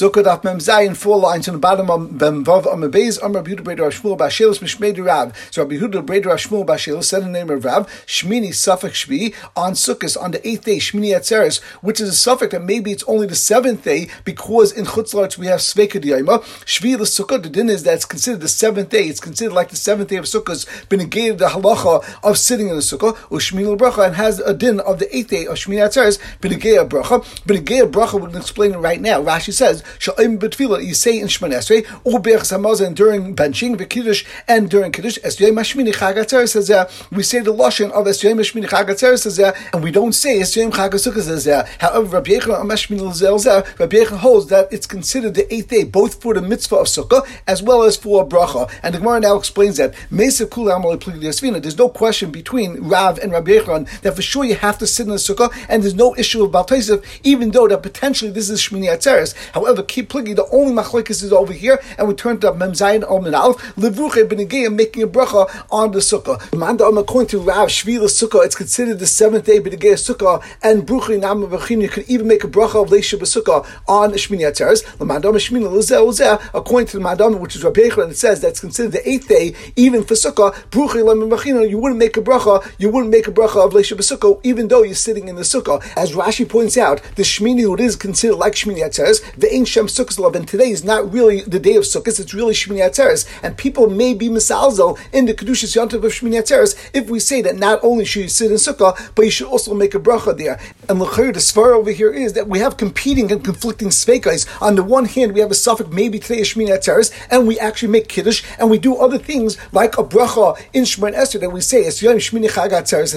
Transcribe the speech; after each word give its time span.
Daf 0.00 0.44
Mem 0.44 0.58
Zayin, 0.58 0.96
four 0.96 1.18
lines 1.18 1.46
on 1.46 1.54
the 1.54 1.60
bottom 1.60 1.90
of 1.90 2.10
Mem 2.10 2.42
Vav 2.42 2.72
Amar 2.72 2.88
Beis, 2.88 3.22
Amar 3.22 3.42
Yehuda 3.42 3.60
Breder 3.60 3.90
Shmuel 3.90 4.16
Mishmei 4.16 5.06
Rav. 5.06 5.36
So 5.50 5.62
Rabbi 5.62 5.74
Yehuda 5.74 6.06
Breder 6.06 6.32
Shmuel 6.38 6.64
Bashelis 6.64 7.04
said 7.04 7.22
the 7.22 7.28
name 7.28 7.50
of 7.50 7.62
Rav, 7.66 7.86
Shmini 8.06 8.54
Suffolk 8.54 8.92
Shvi, 8.92 9.34
on 9.54 9.72
Sukkot, 9.72 10.18
on 10.18 10.30
the 10.30 10.48
eighth 10.48 10.64
day, 10.64 10.78
Shmini 10.78 11.14
Atzeres, 11.14 11.62
which 11.82 12.00
is 12.00 12.08
a 12.08 12.14
suffix 12.14 12.52
that 12.52 12.62
maybe 12.62 12.92
it's 12.92 13.04
only 13.04 13.26
the 13.26 13.34
seventh 13.34 13.84
day, 13.84 14.08
because 14.24 14.72
in 14.72 14.86
Chutzlarts 14.86 15.36
we 15.36 15.48
have 15.48 15.60
Sveka 15.60 16.02
Diyama. 16.02 16.40
Shvi 16.64 16.96
the 16.96 17.04
Sukkah, 17.04 17.42
the 17.42 17.50
din 17.50 17.68
is 17.68 17.82
that 17.82 17.94
it's 17.94 18.06
considered 18.06 18.40
the 18.40 18.48
seventh 18.48 18.88
day, 18.88 19.04
it's 19.04 19.20
considered 19.20 19.52
like 19.52 19.68
the 19.68 19.76
seventh 19.76 20.08
day 20.08 20.16
of 20.16 20.24
Sukkot, 20.24 20.88
been 20.88 21.00
negated 21.00 21.38
the 21.38 21.48
halacha 21.48 22.02
of 22.22 22.38
sitting 22.38 22.68
in 22.68 22.74
the 22.74 22.80
Sukkah, 22.80 23.14
Ushmini 23.28 23.76
Bracha, 23.76 24.06
and 24.06 24.16
has 24.16 24.40
a 24.40 24.54
din 24.54 24.80
of 24.80 24.98
the 24.98 25.14
eighth 25.14 25.28
day 25.28 25.44
of 25.44 25.56
Shmini 25.56 25.84
Atzeres, 25.86 26.18
Benegea 26.40 26.88
Bracha. 26.88 27.22
Benegea 27.44 27.90
Bracha, 27.90 28.14
we're 28.14 28.20
going 28.20 28.32
to 28.32 28.38
explain 28.38 28.72
it 28.72 28.78
right 28.78 29.00
now. 29.00 29.22
Rashi 29.22 29.52
says, 29.52 29.82
Sha'im 29.98 30.38
Betfila, 30.38 30.84
you 30.84 30.94
say 30.94 31.18
in 31.18 31.26
Shemon 31.26 31.52
Esrei, 31.52 31.86
or 32.04 32.20
Berchas 32.20 32.56
Hamazon 32.56 32.94
during 32.94 33.34
benching, 33.34 33.78
the 33.78 33.86
Kiddush, 33.86 34.24
and 34.48 34.70
during 34.70 34.92
Kiddush, 34.92 35.18
Esrei 35.18 35.50
Mashmini 35.52 35.92
Chag 35.92 36.16
Atzeres 36.16 36.50
says, 36.50 36.70
we 37.10 37.22
say 37.22 37.40
the 37.40 37.52
Lashon 37.52 37.90
of 37.90 38.06
Esrei 38.06 38.34
Mashmini 38.34 38.68
Chag 38.68 38.86
Atzeres 38.86 39.20
says, 39.20 39.38
and 39.72 39.82
we 39.82 39.90
don't 39.90 40.12
say 40.12 40.38
Esrei 40.38 40.70
Chag 40.70 40.90
Sukkah 40.90 41.22
says, 41.22 41.46
however, 41.78 42.16
Rabbi 42.16 42.30
Yechon 42.30 42.62
Mashmini 42.64 43.00
Zelzel, 43.12 43.78
Rabbi 43.78 43.96
Yechon 43.96 44.18
holds 44.18 44.48
that 44.48 44.72
it's 44.72 44.86
considered 44.86 45.34
the 45.34 45.52
eighth 45.52 45.68
day, 45.68 45.84
both 45.84 46.20
for 46.20 46.34
the 46.34 46.42
mitzvah 46.42 46.76
of 46.76 46.86
Sukkah 46.86 47.26
as 47.46 47.62
well 47.62 47.82
as 47.82 47.96
for 47.96 48.26
bracha. 48.26 48.70
And 48.82 48.94
the 48.94 48.98
Gemara 48.98 49.20
now 49.20 49.36
explains 49.36 49.76
that 49.78 49.94
Mesa 50.10 50.46
There's 50.46 51.78
no 51.78 51.88
question 51.88 52.30
between 52.30 52.80
Rav 52.80 53.18
and 53.18 53.32
Rabbi 53.32 53.52
Yechon 53.52 54.00
that 54.02 54.14
for 54.14 54.22
sure 54.22 54.44
you 54.44 54.54
have 54.56 54.78
to 54.78 54.86
sit 54.86 55.06
in 55.06 55.10
the 55.10 55.16
Sukkah, 55.16 55.52
and 55.68 55.82
there's 55.82 55.94
no 55.94 56.14
issue 56.16 56.44
of 56.44 56.50
Baltaisiv, 56.50 57.04
even 57.22 57.50
though 57.50 57.68
that 57.68 57.82
potentially 57.82 58.30
this 58.30 58.50
is 58.50 58.60
Shmini 58.60 58.86
Atzeres. 58.86 59.34
However, 59.52 59.79
keep 59.82 60.08
plugging, 60.08 60.34
the 60.34 60.48
only 60.50 60.72
machlekes 60.72 61.22
is 61.22 61.32
over 61.32 61.52
here, 61.52 61.80
and 61.98 62.08
we 62.08 62.14
turn 62.14 62.38
to 62.40 62.52
Mem 62.54 62.72
Zayin 62.72 63.02
Al 63.02 63.20
Minal, 63.20 63.54
Levruche 63.76 64.28
making 64.76 65.02
a 65.02 65.08
bracha 65.08 65.66
on 65.70 65.92
the 65.92 65.98
Sukkah. 65.98 66.40
Manda 66.56 66.84
according 66.84 67.28
to 67.28 67.38
Rav 67.38 67.68
Shvila 67.68 68.04
Sukkah, 68.04 68.44
it's 68.44 68.54
considered 68.54 68.98
the 68.98 69.06
seventh 69.06 69.46
day 69.46 69.60
Benegayim 69.60 69.94
Sukkah, 69.94 70.42
and 70.62 70.86
Bruche 70.86 71.18
Nam 71.18 71.42
you 71.80 71.88
could 71.88 72.08
even 72.08 72.26
make 72.26 72.44
a 72.44 72.48
bracha 72.48 72.82
of 72.82 72.90
Leisha 72.90 73.18
Sukkah 73.18 73.66
on 73.88 74.12
Shmini 74.12 74.40
Atzeres. 74.40 74.84
Lamandam 74.96 75.34
Shmini 75.34 75.68
Lezeh 75.68 76.00
Lezeh, 76.00 76.50
according 76.54 76.88
to 76.88 76.98
the 76.98 77.04
Mandam, 77.04 77.40
which 77.40 77.56
is 77.56 77.64
Rabbi 77.64 77.82
Yechon, 77.82 78.10
it 78.10 78.16
says 78.16 78.40
that's 78.40 78.60
considered 78.60 78.92
the 78.92 79.08
eighth 79.08 79.28
day, 79.28 79.54
even 79.76 80.04
for 80.04 80.14
Sukkah, 80.14 80.52
Bruche 80.70 81.04
Lam 81.04 81.18
Vachim, 81.30 81.68
you 81.68 81.78
wouldn't 81.78 81.98
make 81.98 82.16
a 82.16 82.20
bracha, 82.20 82.66
you 82.78 82.90
wouldn't 82.90 83.10
make 83.10 83.26
a 83.28 83.32
bracha 83.32 83.64
of 83.64 83.72
Leisha 83.72 83.96
Sukkah, 83.96 84.40
even 84.42 84.68
though 84.68 84.82
you're 84.82 84.94
sitting 84.94 85.28
in 85.28 85.36
the 85.36 85.42
Sukkah. 85.42 85.82
As 85.96 86.12
Rashi 86.12 86.48
points 86.48 86.76
out, 86.76 87.02
the 87.16 87.22
Shmini, 87.22 87.62
who 87.62 87.76
is 87.76 87.96
considered 87.96 88.36
like 88.36 88.54
Shmini 88.54 88.78
Atzeres, 88.78 89.22
the 89.36 89.54
Ein 89.60 89.66
Shem 89.66 89.88
Sukkot 89.88 90.18
love, 90.18 90.34
and 90.34 90.48
today 90.48 90.70
is 90.70 90.82
not 90.84 91.12
really 91.12 91.42
the 91.42 91.58
day 91.58 91.76
of 91.76 91.84
Sukkot, 91.84 92.18
it's 92.18 92.32
really 92.32 92.54
Shmini 92.54 92.80
Atzeres, 92.80 93.28
and 93.42 93.58
people 93.58 93.90
may 93.90 94.14
be 94.14 94.30
misalzel 94.30 94.98
in 95.12 95.26
the 95.26 95.34
Kedushas 95.34 95.76
Yontav 95.76 96.02
of 96.02 96.12
Shmini 96.12 96.40
Atzeres 96.40 96.74
if 96.94 97.10
we 97.10 97.20
say 97.20 97.42
that 97.42 97.56
not 97.56 97.78
only 97.82 98.06
should 98.06 98.22
you 98.22 98.28
sit 98.30 98.50
in 98.50 98.56
Sukkah, 98.56 98.96
but 99.14 99.26
you 99.26 99.30
should 99.30 99.48
also 99.48 99.74
make 99.74 99.94
a 99.94 100.00
bracha 100.00 100.34
there. 100.38 100.58
And 100.88 100.98
the 100.98 101.04
Svar 101.04 101.76
over 101.76 101.90
here 101.90 102.10
is 102.10 102.32
that 102.32 102.48
we 102.48 102.58
have 102.60 102.78
competing 102.78 103.30
and 103.30 103.44
conflicting 103.44 103.88
svekais. 103.90 104.48
On 104.62 104.76
the 104.76 104.82
one 104.82 105.04
hand, 105.04 105.34
we 105.34 105.40
have 105.40 105.50
a 105.50 105.54
suffix, 105.54 105.90
maybe 105.90 106.18
today 106.18 106.40
is 106.40 106.54
Shmini 106.54 106.70
Atzeres, 106.70 107.12
and 107.30 107.46
we 107.46 107.58
actually 107.58 107.92
make 107.92 108.08
Kiddush, 108.08 108.42
and 108.58 108.70
we 108.70 108.78
do 108.78 108.96
other 108.96 109.18
things 109.18 109.58
like 109.72 109.98
a 109.98 110.02
bracha 110.02 110.58
in 110.72 110.84
Shemon 110.84 111.14
Esrei 111.14 111.38
that 111.38 111.50
we 111.50 111.60
say, 111.60 111.82
it's 111.82 112.00
Yom 112.00 112.16
Shmini 112.16 112.48
Chag 112.48 112.70
Atzeres, 112.70 113.12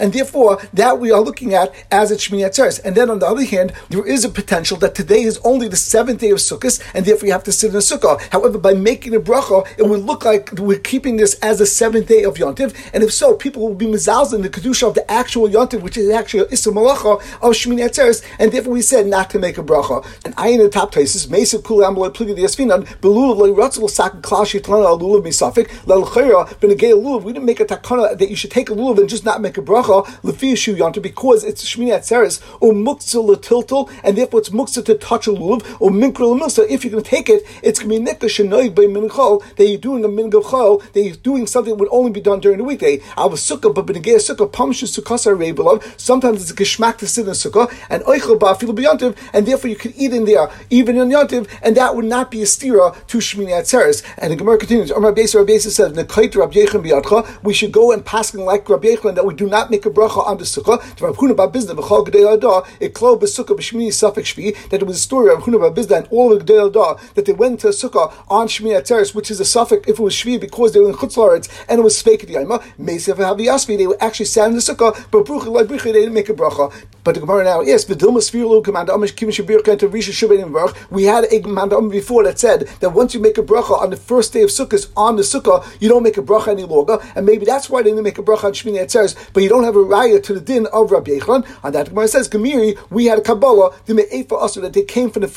and 0.00 0.12
therefore 0.12 0.60
that 0.72 0.98
we 0.98 1.12
are 1.12 1.20
looking 1.20 1.54
at 1.54 1.72
as 1.92 2.10
a 2.10 2.16
Shmini 2.16 2.48
Atzeres. 2.48 2.84
And 2.84 2.96
then 2.96 3.10
on 3.10 3.20
the 3.20 3.28
other 3.28 3.44
hand, 3.44 3.72
there 3.90 4.04
is 4.04 4.24
a 4.24 4.28
potential 4.28 4.76
that 4.78 4.96
today 4.96 5.22
is 5.22 5.38
only 5.44 5.68
the 5.68 5.83
seventh 5.84 6.20
day 6.20 6.30
of 6.30 6.38
Sukkot, 6.38 6.80
and 6.94 7.04
therefore 7.04 7.26
you 7.26 7.32
have 7.32 7.44
to 7.44 7.52
sit 7.52 7.70
in 7.70 7.76
a 7.76 7.80
Sukkah. 7.80 8.20
However, 8.32 8.58
by 8.58 8.74
making 8.74 9.14
a 9.14 9.20
bracha, 9.20 9.66
it 9.78 9.86
would 9.86 10.04
look 10.04 10.24
like 10.24 10.52
we're 10.58 10.78
keeping 10.78 11.16
this 11.16 11.34
as 11.34 11.58
the 11.58 11.66
seventh 11.66 12.08
day 12.08 12.24
of 12.24 12.34
Yontiv, 12.34 12.74
and 12.92 13.02
if 13.02 13.12
so, 13.12 13.34
people 13.34 13.62
will 13.62 13.74
be 13.74 13.86
mizalz 13.86 14.34
in 14.34 14.42
the 14.42 14.50
Kedusha 14.50 14.88
of 14.88 14.94
the 14.94 15.10
actual 15.10 15.48
Yontiv, 15.48 15.82
which 15.82 15.96
is 15.96 16.10
actually 16.10 16.46
Issa 16.50 16.70
Malacha 16.70 17.20
of 17.42 17.52
Shmini 17.52 17.86
Atzeres, 17.88 18.24
and 18.38 18.52
therefore 18.52 18.72
we 18.72 18.82
said 18.82 19.06
not 19.06 19.30
to 19.30 19.38
make 19.38 19.58
a 19.58 19.62
bracha. 19.62 20.04
And 20.24 20.34
I 20.36 20.48
in 20.48 20.60
the 20.60 20.68
top 20.68 20.92
places, 20.92 21.28
Mesa 21.28 21.60
Kul 21.60 21.78
Amalai 21.78 22.14
Pligi 22.14 22.34
the 22.34 22.42
Yasfinan, 22.42 22.86
Belulav 23.00 23.36
Le 23.36 23.48
Ratzal 23.50 23.90
Sak 23.90 24.14
Klash 24.22 24.58
Yitlana 24.58 24.98
Lulav 24.98 25.22
Misafik, 25.24 25.68
Lelchera, 25.84 26.46
Benegay 26.60 26.94
we 27.22 27.32
didn't 27.32 27.44
make 27.44 27.60
a 27.60 27.64
takana 27.64 28.16
that 28.18 28.30
you 28.30 28.36
should 28.36 28.50
take 28.50 28.70
a 28.70 28.72
lulav 28.72 28.98
and 28.98 29.08
just 29.08 29.24
not 29.24 29.40
make 29.40 29.58
a 29.58 29.62
bracha, 29.62 30.04
Lefi 30.22 30.56
Shu 30.56 30.74
Yontiv, 30.74 31.02
because 31.02 31.44
it's 31.44 31.64
Shmini 31.64 31.90
Atzeres, 31.90 32.40
or 32.60 32.72
Muktzah 32.72 33.36
Letiltal, 33.36 33.90
and 34.02 34.16
therefore 34.16 34.40
it's 34.40 34.50
Muktzah 34.50 34.84
to 34.84 34.94
touch 34.94 35.26
a 35.26 35.30
lulav, 35.30 35.62
or 35.80 35.90
Minkra 35.90 36.26
Lemilsa, 36.26 36.66
if 36.68 36.84
you're 36.84 36.90
going 36.90 37.02
to 37.02 37.08
take 37.08 37.28
it, 37.28 37.44
it's 37.62 37.78
going 37.78 37.90
to 37.90 37.98
be 37.98 38.04
Nikka 38.04 38.26
Shenoig 38.26 38.74
by 38.74 38.82
Minchol, 38.82 39.42
that 39.56 39.66
you're 39.66 39.78
doing 39.78 40.04
a 40.04 40.08
Minchol, 40.08 40.82
that 40.92 41.02
you're 41.02 41.16
doing 41.16 41.46
something 41.46 41.72
that 41.72 41.80
would 41.80 41.88
only 41.90 42.10
be 42.10 42.20
done 42.20 42.40
during 42.40 42.58
the 42.58 42.64
weekday. 42.64 43.00
Al 43.16 43.30
Sukkah, 43.30 43.74
but 43.74 43.86
Benegay 43.86 44.16
Sukkah, 44.16 44.50
Pamshu 44.50 44.86
Sukkasa 44.86 46.00
sometimes 46.00 46.42
it's 46.42 46.50
a 46.50 46.54
Geshmak 46.54 46.98
to 46.98 47.06
sit 47.06 47.26
in 47.26 47.32
Sukkah, 47.32 47.72
and 47.90 48.02
Oichel 48.04 48.38
Ba'afilu 48.38 48.76
B'Yontiv, 48.76 49.16
and 49.32 49.46
therefore 49.46 49.70
you 49.70 49.76
could 49.76 49.94
eat 49.96 50.12
in 50.12 50.24
there, 50.24 50.50
even 50.70 50.96
in 50.98 51.08
Yontiv, 51.08 51.48
and 51.62 51.76
that 51.76 51.94
would 51.94 52.04
not 52.04 52.30
be 52.30 52.42
a 52.42 52.46
stira 52.46 52.94
to 53.06 53.18
Shmini 53.18 53.50
Atzeres. 53.50 54.02
And 54.18 54.32
the 54.32 54.36
Gemara 54.36 54.58
continues, 54.58 54.90
Omar 54.90 55.12
Beis 55.12 55.34
Rabbi 55.34 55.58
says, 55.58 55.92
Nekait 55.92 56.34
Rabbi 56.36 56.54
Yechon 56.54 56.84
B'Yadcha, 56.84 57.42
we 57.42 57.54
should 57.54 57.72
go 57.72 57.92
and 57.92 58.04
pass 58.04 58.34
like 58.34 58.68
Rabbi 58.68 58.88
Yechon, 58.88 59.14
that 59.14 59.26
we 59.26 59.34
do 59.34 59.48
not 59.48 59.70
make 59.70 59.86
a 59.86 59.90
bracha 59.90 60.26
on 60.26 60.38
the 60.38 60.44
Sukkah, 60.44 60.80
Huna 61.14 62.66
it 62.80 62.94
klo 62.94 63.18
b'Sukkah 63.18 63.56
b'Shmini 63.56 63.88
Safek 63.88 64.24
Shvi, 64.24 64.68
that 64.70 64.80
it 64.80 64.86
was 64.86 64.96
a 64.96 65.00
story 65.00 65.32
of 65.32 65.46
Rav 65.46 65.63
Ba'Bizna 65.70 65.96
and 65.98 66.08
all 66.10 66.30
that 66.34 67.24
they 67.26 67.32
went 67.32 67.60
to 67.60 67.68
a 67.68 67.70
Sukkah 67.70 68.12
on 68.28 68.48
Shmini 68.48 68.80
Atzeres, 68.80 69.14
which 69.14 69.30
is 69.30 69.40
a 69.40 69.44
suffix 69.44 69.88
if 69.88 69.98
it 69.98 70.02
was 70.02 70.14
Shvi, 70.14 70.40
because 70.40 70.72
they 70.72 70.80
were 70.80 70.88
in 70.88 70.94
Chutzlaretz, 70.94 71.48
and 71.68 71.80
it 71.80 71.82
was 71.82 72.00
fake 72.00 72.28
Yama, 72.28 72.58
Mesev 72.80 73.16
Haviyasvi, 73.16 73.76
they 73.78 74.04
actually 74.04 74.26
sat 74.26 74.48
in 74.48 74.54
the 74.54 74.60
Sukkah, 74.60 74.94
but 75.10 75.24
Brucha 75.24 75.46
like 75.46 75.68
they 75.68 75.92
didn't 75.92 76.14
make 76.14 76.28
a 76.28 76.34
bracha. 76.34 76.72
But 77.02 77.14
the 77.14 77.20
Gemara 77.20 77.44
now, 77.44 77.60
yes, 77.60 77.84
V'dilma 77.84 78.18
Sfiru 78.18 78.64
Command 78.64 78.88
Amish 78.88 79.14
Kim 79.14 79.28
Shabir 79.28 79.60
Kenta 79.60 79.88
Risha. 79.88 80.88
We 80.90 81.04
had 81.04 81.24
a 81.24 81.40
mandam 81.40 81.90
before 81.90 82.24
that 82.24 82.38
said 82.38 82.68
that 82.80 82.90
once 82.90 83.12
you 83.14 83.20
make 83.20 83.36
a 83.36 83.42
bracha 83.42 83.78
on 83.80 83.90
the 83.90 83.96
first 83.96 84.32
day 84.32 84.42
of 84.42 84.50
Sukkot 84.50 84.90
on 84.96 85.16
the 85.16 85.22
Sukkah, 85.22 85.64
you 85.80 85.88
don't 85.88 86.02
make 86.02 86.16
a 86.16 86.22
bracha 86.22 86.48
any 86.48 86.64
longer, 86.64 86.98
and 87.14 87.26
maybe 87.26 87.44
that's 87.44 87.68
why 87.68 87.82
they 87.82 87.90
didn't 87.90 88.04
make 88.04 88.18
a 88.18 88.22
bracha 88.22 88.44
on 88.44 88.52
Shmini 88.52 88.80
Atzeres, 88.82 89.14
but 89.32 89.42
you 89.42 89.48
don't 89.48 89.64
have 89.64 89.76
a 89.76 89.80
raya 89.80 90.22
to 90.22 90.32
the 90.32 90.40
din 90.40 90.66
of 90.72 90.90
Rabbi 90.90 91.18
Yechon. 91.18 91.46
On 91.62 91.72
that, 91.72 91.90
Gemara 91.90 92.08
says, 92.08 92.28
Gemiri, 92.28 92.78
we 92.90 93.06
had 93.06 93.18
a 93.18 93.22
Kabbalah, 93.22 93.74
the 93.86 93.94
Me'efa 93.94 94.32
also 94.32 94.60
that 94.62 94.72
they 94.72 94.84
came 94.84 95.10
from 95.10 95.22
the 95.22 95.28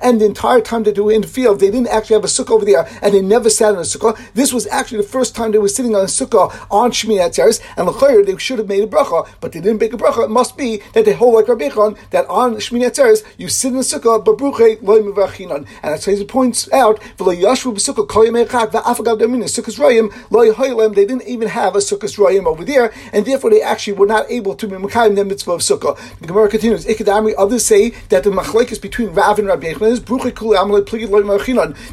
and 0.00 0.20
the 0.20 0.26
entire 0.26 0.60
time 0.60 0.82
that 0.84 0.94
they 0.94 1.00
were 1.00 1.12
in 1.12 1.22
the 1.22 1.28
field, 1.28 1.60
they 1.60 1.70
didn't 1.70 1.88
actually 1.88 2.14
have 2.14 2.24
a 2.24 2.28
sukkah 2.28 2.50
over 2.50 2.64
there, 2.64 2.88
and 3.02 3.14
they 3.14 3.22
never 3.22 3.50
sat 3.50 3.74
on 3.74 3.78
a 3.78 3.80
sukkah. 3.82 4.18
This 4.34 4.52
was 4.52 4.66
actually 4.68 4.98
the 4.98 5.08
first 5.08 5.34
time 5.34 5.52
they 5.52 5.58
were 5.58 5.68
sitting 5.68 5.94
on 5.94 6.02
a 6.02 6.06
sukkah 6.06 6.52
on 6.70 6.90
Shmini 6.90 7.20
Atzeres, 7.20 7.60
and 7.76 7.86
L'chayr, 7.88 8.24
they 8.24 8.36
should 8.38 8.58
have 8.58 8.68
made 8.68 8.84
a 8.84 8.86
bracha, 8.86 9.28
but 9.40 9.52
they 9.52 9.60
didn't 9.60 9.80
make 9.80 9.92
a 9.92 9.96
bracha. 9.96 10.24
It 10.24 10.30
must 10.30 10.56
be 10.56 10.82
that 10.94 11.04
they 11.04 11.12
hold 11.12 11.34
like 11.34 11.48
Rabbi 11.48 11.68
that 12.10 12.26
on 12.28 12.56
Shmini 12.56 12.90
Atzeres, 12.90 13.24
you 13.38 13.48
sit 13.48 13.68
in 13.68 13.76
the 13.76 13.82
sukkah, 13.82 14.24
but 14.24 14.38
bruche 14.38 14.82
loy 14.82 15.00
mevachinan. 15.00 15.66
And 15.82 15.92
that's 15.92 16.06
how 16.06 16.12
he 16.12 16.24
points 16.24 16.70
out, 16.72 17.00
v'lo 17.18 17.36
yashvu 17.36 17.74
b'sukkah 17.74 18.08
kol 18.08 18.24
yemei 18.24 18.46
chag 18.46 18.70
v'afagav 18.72 19.18
damin 19.20 19.42
sukkahs 19.44 19.78
royim 19.78 20.12
loy 20.30 20.50
hoylem. 20.50 20.94
They 20.94 21.06
didn't 21.06 21.26
even 21.26 21.48
have 21.48 21.74
a 21.74 21.78
sukkahs 21.78 22.18
royim 22.18 22.46
over 22.46 22.64
there, 22.64 22.92
and 23.12 23.24
therefore 23.24 23.50
they 23.50 23.62
actually 23.62 23.94
were 23.94 24.06
not 24.06 24.30
able 24.30 24.54
to 24.54 24.66
be 24.66 24.76
mekayim 24.76 25.16
the 25.16 25.24
mitzvah 25.24 25.52
of 25.52 25.60
sukkah. 25.60 25.98
The 26.20 26.26
Gemara 26.26 26.48
continues. 26.48 26.84
Ikadami 26.86 27.34
others 27.38 27.64
say 27.64 27.90
that 28.08 28.24
the 28.24 28.30
machlekes 28.30 28.80
between 28.80 29.10
Rav 29.10 29.38
and 29.38 29.48
Rabbi 29.48 29.61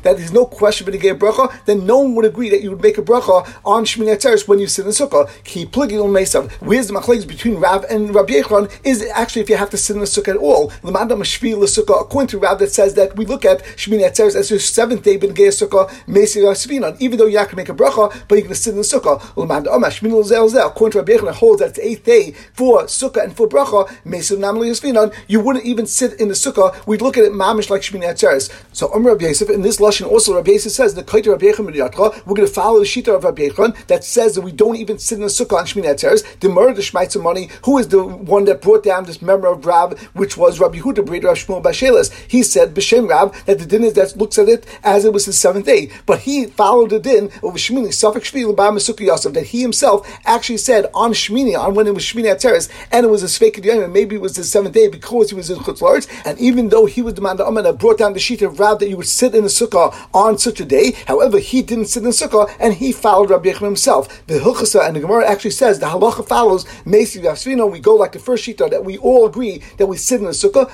That 0.04 0.18
there's 0.18 0.32
no 0.32 0.46
question 0.46 0.86
but 0.86 0.92
to 0.92 0.98
get 0.98 1.16
a 1.16 1.20
bracha. 1.20 1.66
Then 1.66 1.86
no 1.86 2.00
one 2.00 2.16
would 2.16 2.26
agree 2.26 2.50
that 2.50 2.62
you 2.62 2.72
would 2.72 2.82
make 2.82 2.98
a 2.98 3.02
bracha 3.02 3.48
on 3.64 3.86
Shmini 3.86 4.16
Atzeres 4.16 4.48
when 4.48 4.60
you 4.60 4.68
sit 4.68 4.86
in 4.86 4.92
sukkah. 4.92 5.30
Ki 5.44 5.66
pligid 5.66 6.04
on 6.04 6.10
mesav. 6.10 6.52
Where's 6.62 6.88
the 6.88 6.94
machlekes 6.94 7.28
between 7.28 7.56
Rav 7.56 7.86
and 7.90 8.14
Rabbi 8.14 8.34
Yechon? 8.34 8.72
Is 8.84 9.06
actually 9.14 9.44
if 9.44 9.50
you 9.50 9.58
have 9.58 9.70
to 9.70 9.78
sit 9.78 9.94
in 9.94 10.00
the 10.00 10.08
sukkah 10.08 10.30
at 10.30 10.38
all. 10.38 10.70
Lamanda 10.82 11.12
mashvi 11.12 11.54
sukkah. 11.54 12.02
According 12.02 12.28
to 12.30 12.40
Rav, 12.40 12.60
that 12.60 12.72
says 12.72 12.96
that 12.96 13.16
we 13.16 13.26
look 13.26 13.46
at 13.46 13.64
Shmini 13.76 14.08
Atzeres 14.10 14.36
as 14.36 14.50
your 14.50 14.60
seventh 14.60 15.04
day 15.04 15.18
ben 15.18 15.34
Geir 15.34 15.50
Sukkah 15.50 15.90
Mesir 16.08 16.44
Svinan. 16.54 17.00
Even 17.00 17.18
though 17.18 17.26
you're 17.26 17.40
not 17.40 17.52
going 17.52 17.64
to 17.66 17.74
make 17.74 17.80
a 17.80 17.84
bracha, 17.84 18.12
but 18.28 18.36
you're 18.36 18.44
going 18.44 18.50
to 18.50 18.56
sit 18.56 18.72
in 18.72 18.78
the 18.78 18.84
Sukkah. 18.84 19.20
Lamanda 19.36 19.68
Omash 19.68 20.02
Shmini 20.02 20.24
Zel 20.26 20.50
Zel. 20.50 20.68
According 20.68 20.94
to 20.94 20.98
Rabbi 21.00 21.14
Yechon, 21.14 21.34
holds 21.34 21.60
that 21.62 21.70
it's 21.70 21.78
the 21.78 21.88
eighth 21.88 22.04
day 22.04 22.32
for 22.54 22.84
Sukkah 22.84 23.24
and 23.24 23.36
for 23.36 23.48
bracha 23.48 23.88
Mesir 24.06 24.38
Namli 24.38 24.70
Svinan. 24.72 25.14
You 25.28 25.40
wouldn't 25.40 25.66
even 25.66 25.86
sit 25.86 26.20
in 26.20 26.28
the 26.30 26.34
Sukkah. 26.34 26.76
We'd 26.88 27.02
look 27.02 27.18
at 27.18 27.24
it 27.24 27.34
mamish 27.60 27.70
like 27.70 27.82
Shmini 27.82 28.06
Atzeres. 28.06 28.52
So 28.74 28.94
Umar 28.96 29.14
Rabbi 29.14 29.26
Yosef 29.26 29.50
in 29.50 29.62
this 29.62 29.78
lashon 29.78 30.08
also 30.08 30.36
Rabbi 30.36 30.52
Yosef 30.52 30.72
says 30.72 30.96
the 30.96 31.04
Kaita 31.04 31.32
Rabbi 31.32 31.48
Yechon 31.48 32.26
We're 32.26 32.36
going 32.36 32.48
to 32.48 32.54
follow 32.54 32.80
the 32.80 32.86
shita 32.86 33.16
of 33.16 33.24
Rabbi 33.24 33.50
Yechon 33.50 33.88
that 33.88 34.04
says 34.04 34.36
that 34.36 34.42
we 34.42 34.52
don't 34.52 34.76
even 34.76 35.00
sit 35.00 35.16
in 35.16 35.22
the 35.22 35.28
Sukkah 35.28 35.60
on 35.60 35.66
Shmini 35.66 35.94
Atzeres. 35.94 36.40
The 36.40 36.50
murder 36.50 36.74
the 36.74 36.82
Shmaitzer 36.82 37.22
money. 37.22 37.50
Who 37.66 37.78
is 37.78 37.90
the 37.90 38.04
one 38.04 38.46
that 38.46 38.62
brought 38.62 38.84
down 38.84 39.06
this 39.06 39.22
memory 39.22 39.52
of 39.52 39.66
Rav, 39.66 40.00
which 40.14 40.38
was 40.38 40.60
Rabbi 40.60 40.80
Huda 40.80 41.06
Breder 41.06 41.32
of 41.32 41.38
Shmuel 41.38 41.64
Bashelis? 41.64 42.14
He 42.28 42.44
said 42.44 42.74
b'shem 42.74 43.10
Rav 43.10 43.46
that 43.46 43.60
the 43.60 43.66
din 43.66 43.84
is 43.84 43.94
that 43.94 44.18
looks 44.18 44.38
at 44.38 44.50
it 44.50 44.66
as 44.84 45.06
it 45.06 45.14
was 45.14 45.26
his 45.26 45.40
seventh 45.40 45.66
day, 45.66 45.92
but 46.06 46.20
he 46.20 46.46
followed 46.46 46.92
the 46.92 47.00
din 47.00 47.26
of 47.26 47.56
Shmini 47.56 47.90
Safek 47.90 48.24
Shvi 48.24 48.48
L'Bam 48.48 48.76
Yosef 48.76 49.34
that 49.34 49.48
he 49.48 49.62
himself 49.62 50.08
actually 50.26 50.58
said 50.58 50.90
on 50.94 51.12
Shmini 51.12 51.58
on 51.58 51.76
when 51.76 51.88
it 51.88 51.94
was 51.94 52.04
Shmini 52.04 52.34
Atzeres 52.34 52.70
and 52.92 53.06
it 53.06 53.10
was 53.10 53.24
a 53.24 53.28
Sveikid 53.28 53.66
Yom, 53.66 53.92
maybe 53.92 54.16
it 54.16 54.22
was 54.22 54.36
the 54.36 54.44
seventh 54.44 54.74
day 54.74 54.88
because 54.88 55.30
he 55.30 55.36
was 55.36 55.50
in 55.50 55.58
Chutz 55.60 55.80
and 56.26 56.38
even 56.40 56.70
though 56.70 56.86
he 56.86 57.02
was 57.02 57.14
the 57.16 57.22
man 57.22 57.38
Amana 57.50 57.74
brought 57.74 57.98
down 57.98 58.14
the 58.14 58.20
sheet 58.20 58.42
of 58.42 58.60
Rav 58.60 58.80
that 58.80 58.90
you 58.90 58.98
would 58.98 59.08
sit 59.08 59.36
in 59.36 59.44
the 59.44 59.50
sukkah 59.50 59.94
on 60.14 60.38
such 60.38 60.60
a 60.60 60.66
day. 60.66 60.92
However, 61.08 61.40
he 61.40 61.62
didn't 61.62 61.86
sit 61.86 62.04
in 62.04 62.10
the 62.10 62.16
sukkah 62.16 62.50
and 62.60 62.74
he 62.74 62.92
followed 62.92 63.30
Rabbi 63.30 63.52
Yechon 63.52 63.62
himself. 63.62 64.26
The 64.28 64.40
Hilchasa 64.40 64.88
and 64.88 64.96
the 64.96 65.00
Gemara 65.02 65.28
actually 65.28 65.52
says 65.52 65.80
the 65.80 65.88
halacha 65.88 66.28
follows 66.28 66.66
Mesi 66.86 67.22
Vasvino. 67.22 67.72
We 67.72 67.80
go 67.80 67.96
like 67.96 68.12
the 68.12 68.20
first 68.20 68.46
shita 68.46 68.70
that 68.70 68.86
we 68.86 68.98
all 69.00 69.26
agree 69.26 69.64
that 69.78 69.88
we 69.88 69.98
sit 69.98 70.20
in 70.20 70.26
the 70.26 70.32
sukkah. 70.32 70.70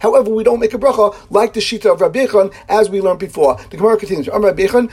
However, 0.00 0.30
we 0.30 0.44
don't 0.44 0.60
make 0.60 0.74
a 0.74 0.78
bracha 0.78 1.14
like 1.30 1.52
the 1.54 1.60
shita 1.60 1.92
of 1.92 2.00
Rabbi 2.00 2.26
Yechon 2.26 2.52
as 2.68 2.90
we 2.90 3.00
learned 3.00 3.20
before. 3.20 3.56
The 3.70 3.76
Gemara 3.76 3.96
continues. 3.96 4.28
Rabbi 4.28 4.66
Yechon, 4.66 4.90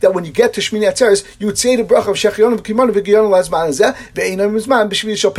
that 0.00 0.14
when 0.14 0.24
you 0.24 0.32
get 0.32 0.52
to 0.54 0.60
Shmini 0.60 0.90
Atzeres, 0.90 1.24
you 1.38 1.46
would 1.46 1.58
say 1.58 1.76
the 1.76 1.84
bracha 1.84 2.08
of 2.08 2.16
Shechion 2.16 2.56
v'Kimon 2.58 2.90
v'Giyon 2.90 3.30
Lazman 3.30 3.70
Zeh 3.70 3.94
ve'Einam 4.14 4.54
Zman 4.60 4.88
b'Shmini 4.90 5.16
Shal. 5.16 5.32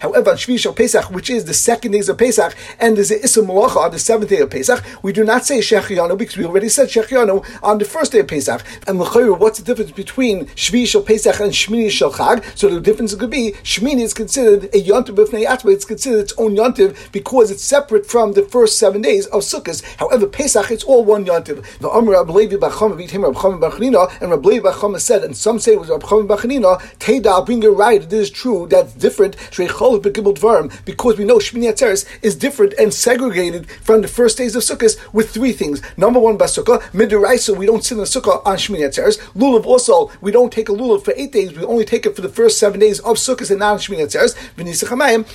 However, 0.00 0.30
on 0.30 0.36
Shmini 0.36 0.58
Shal 0.58 0.72
Pesach, 0.72 1.10
which 1.10 1.30
is 1.30 1.44
the 1.44 1.54
second 1.54 1.92
days 1.92 2.08
of 2.08 2.18
Pesach, 2.18 2.54
and 2.78 2.96
there's 2.98 3.12
an 3.12 3.20
Issa 3.22 3.42
Malacha 3.42 3.76
on 3.76 3.90
the 3.92 3.98
seventh 3.98 4.28
day 4.28 4.40
of 4.40 4.50
Pesach, 4.50 4.84
we 5.02 5.12
do 5.12 5.22
not 5.22 5.44
say 5.46 5.58
Shechionu 5.58 6.18
because 6.18 6.36
we 6.36 6.44
already 6.44 6.68
said 6.68 6.88
Shechionu 6.88 7.46
on 7.62 7.78
the 7.78 7.84
first 7.84 8.10
day 8.10 8.18
of 8.18 8.26
Pesach. 8.26 8.64
And 8.88 8.98
L'chayru, 8.98 9.38
what's 9.38 9.60
the 9.60 9.64
difference 9.64 9.92
between 9.92 10.46
Shvi 10.46 10.84
Shal 10.84 11.02
Pesach 11.02 11.38
and 11.38 11.52
Shmini 11.52 11.90
Shal 11.90 12.12
Chag? 12.12 12.44
So 12.58 12.68
the 12.68 12.80
difference 12.80 13.14
could 13.14 13.30
be 13.30 13.52
Shmini 13.62 14.00
is 14.00 14.12
considered 14.12 14.64
a 14.74 14.82
Yontiv 14.82 15.14
b'Fnei 15.14 15.46
Atzma. 15.46 15.72
It's 15.72 15.84
considered 15.84 16.20
its 16.20 16.32
own 16.38 16.56
Yontiv 16.56 17.12
because 17.12 17.52
it's 17.52 17.62
separate 17.62 18.04
from 18.04 18.32
the 18.32 18.42
first 18.42 18.78
seven 18.78 19.02
days 19.02 19.26
of 19.26 19.42
Sukkot. 19.42 19.80
However, 19.98 20.26
Pesach 20.26 20.72
it's 20.72 20.82
all 20.82 21.04
one 21.04 21.24
Yontiv. 21.24 21.64
The 21.78 21.88
Amr 21.88 22.12
Rabbi 22.12 22.32
Levi 22.32 22.56
Bacham 22.56 22.98
him 23.08 23.22
Rabbi 23.22 23.38
Bachanina, 23.38 24.20
and 24.20 24.32
Rabbi 24.32 24.48
Levi 24.48 24.68
Bacham 24.70 24.98
said, 25.00 25.22
and 25.22 25.36
some 25.36 25.60
say 25.60 25.74
it 25.74 25.80
was 25.80 25.88
Rabbi 25.88 26.04
Bachanina. 26.04 26.80
Teda, 26.98 27.26
I'll 27.26 27.44
bring 27.44 27.62
you 27.62 27.72
right. 27.72 28.02
It 28.02 28.12
is 28.12 28.28
true. 28.28 28.66
That's 28.68 28.92
different. 28.94 29.36
Because 29.46 31.18
we 31.18 31.24
know 31.24 31.38
Shmini 31.38 31.72
Atzeres 31.72 32.04
is 32.22 32.34
different 32.34 32.74
and 32.78 32.87
segregated 32.90 33.70
from 33.70 34.02
the 34.02 34.08
first 34.08 34.38
days 34.38 34.56
of 34.56 34.62
Sukkot 34.62 34.96
with 35.12 35.30
three 35.30 35.52
things. 35.52 35.82
Number 35.96 36.20
one, 36.20 36.38
Basukah, 36.38 36.80
Midoraisa, 36.92 37.56
we 37.56 37.66
don't 37.66 37.84
sit 37.84 37.94
in 37.94 37.98
the 37.98 38.04
Sukkah 38.04 38.44
on 38.46 38.56
Shmini 38.56 38.80
Atzeres. 38.80 39.18
Lulav 39.32 39.66
also, 39.66 40.10
we 40.20 40.30
don't 40.30 40.52
take 40.52 40.68
a 40.68 40.72
Lulav 40.72 41.04
for 41.04 41.14
eight 41.16 41.32
days, 41.32 41.56
we 41.56 41.64
only 41.64 41.84
take 41.84 42.06
it 42.06 42.14
for 42.14 42.22
the 42.22 42.28
first 42.28 42.58
seven 42.58 42.80
days 42.80 43.00
of 43.00 43.16
Sukkot 43.16 43.50
and 43.50 43.60
not 43.60 43.72
on 43.72 43.78
Shmini 43.78 44.04
Atzeres. 44.04 44.36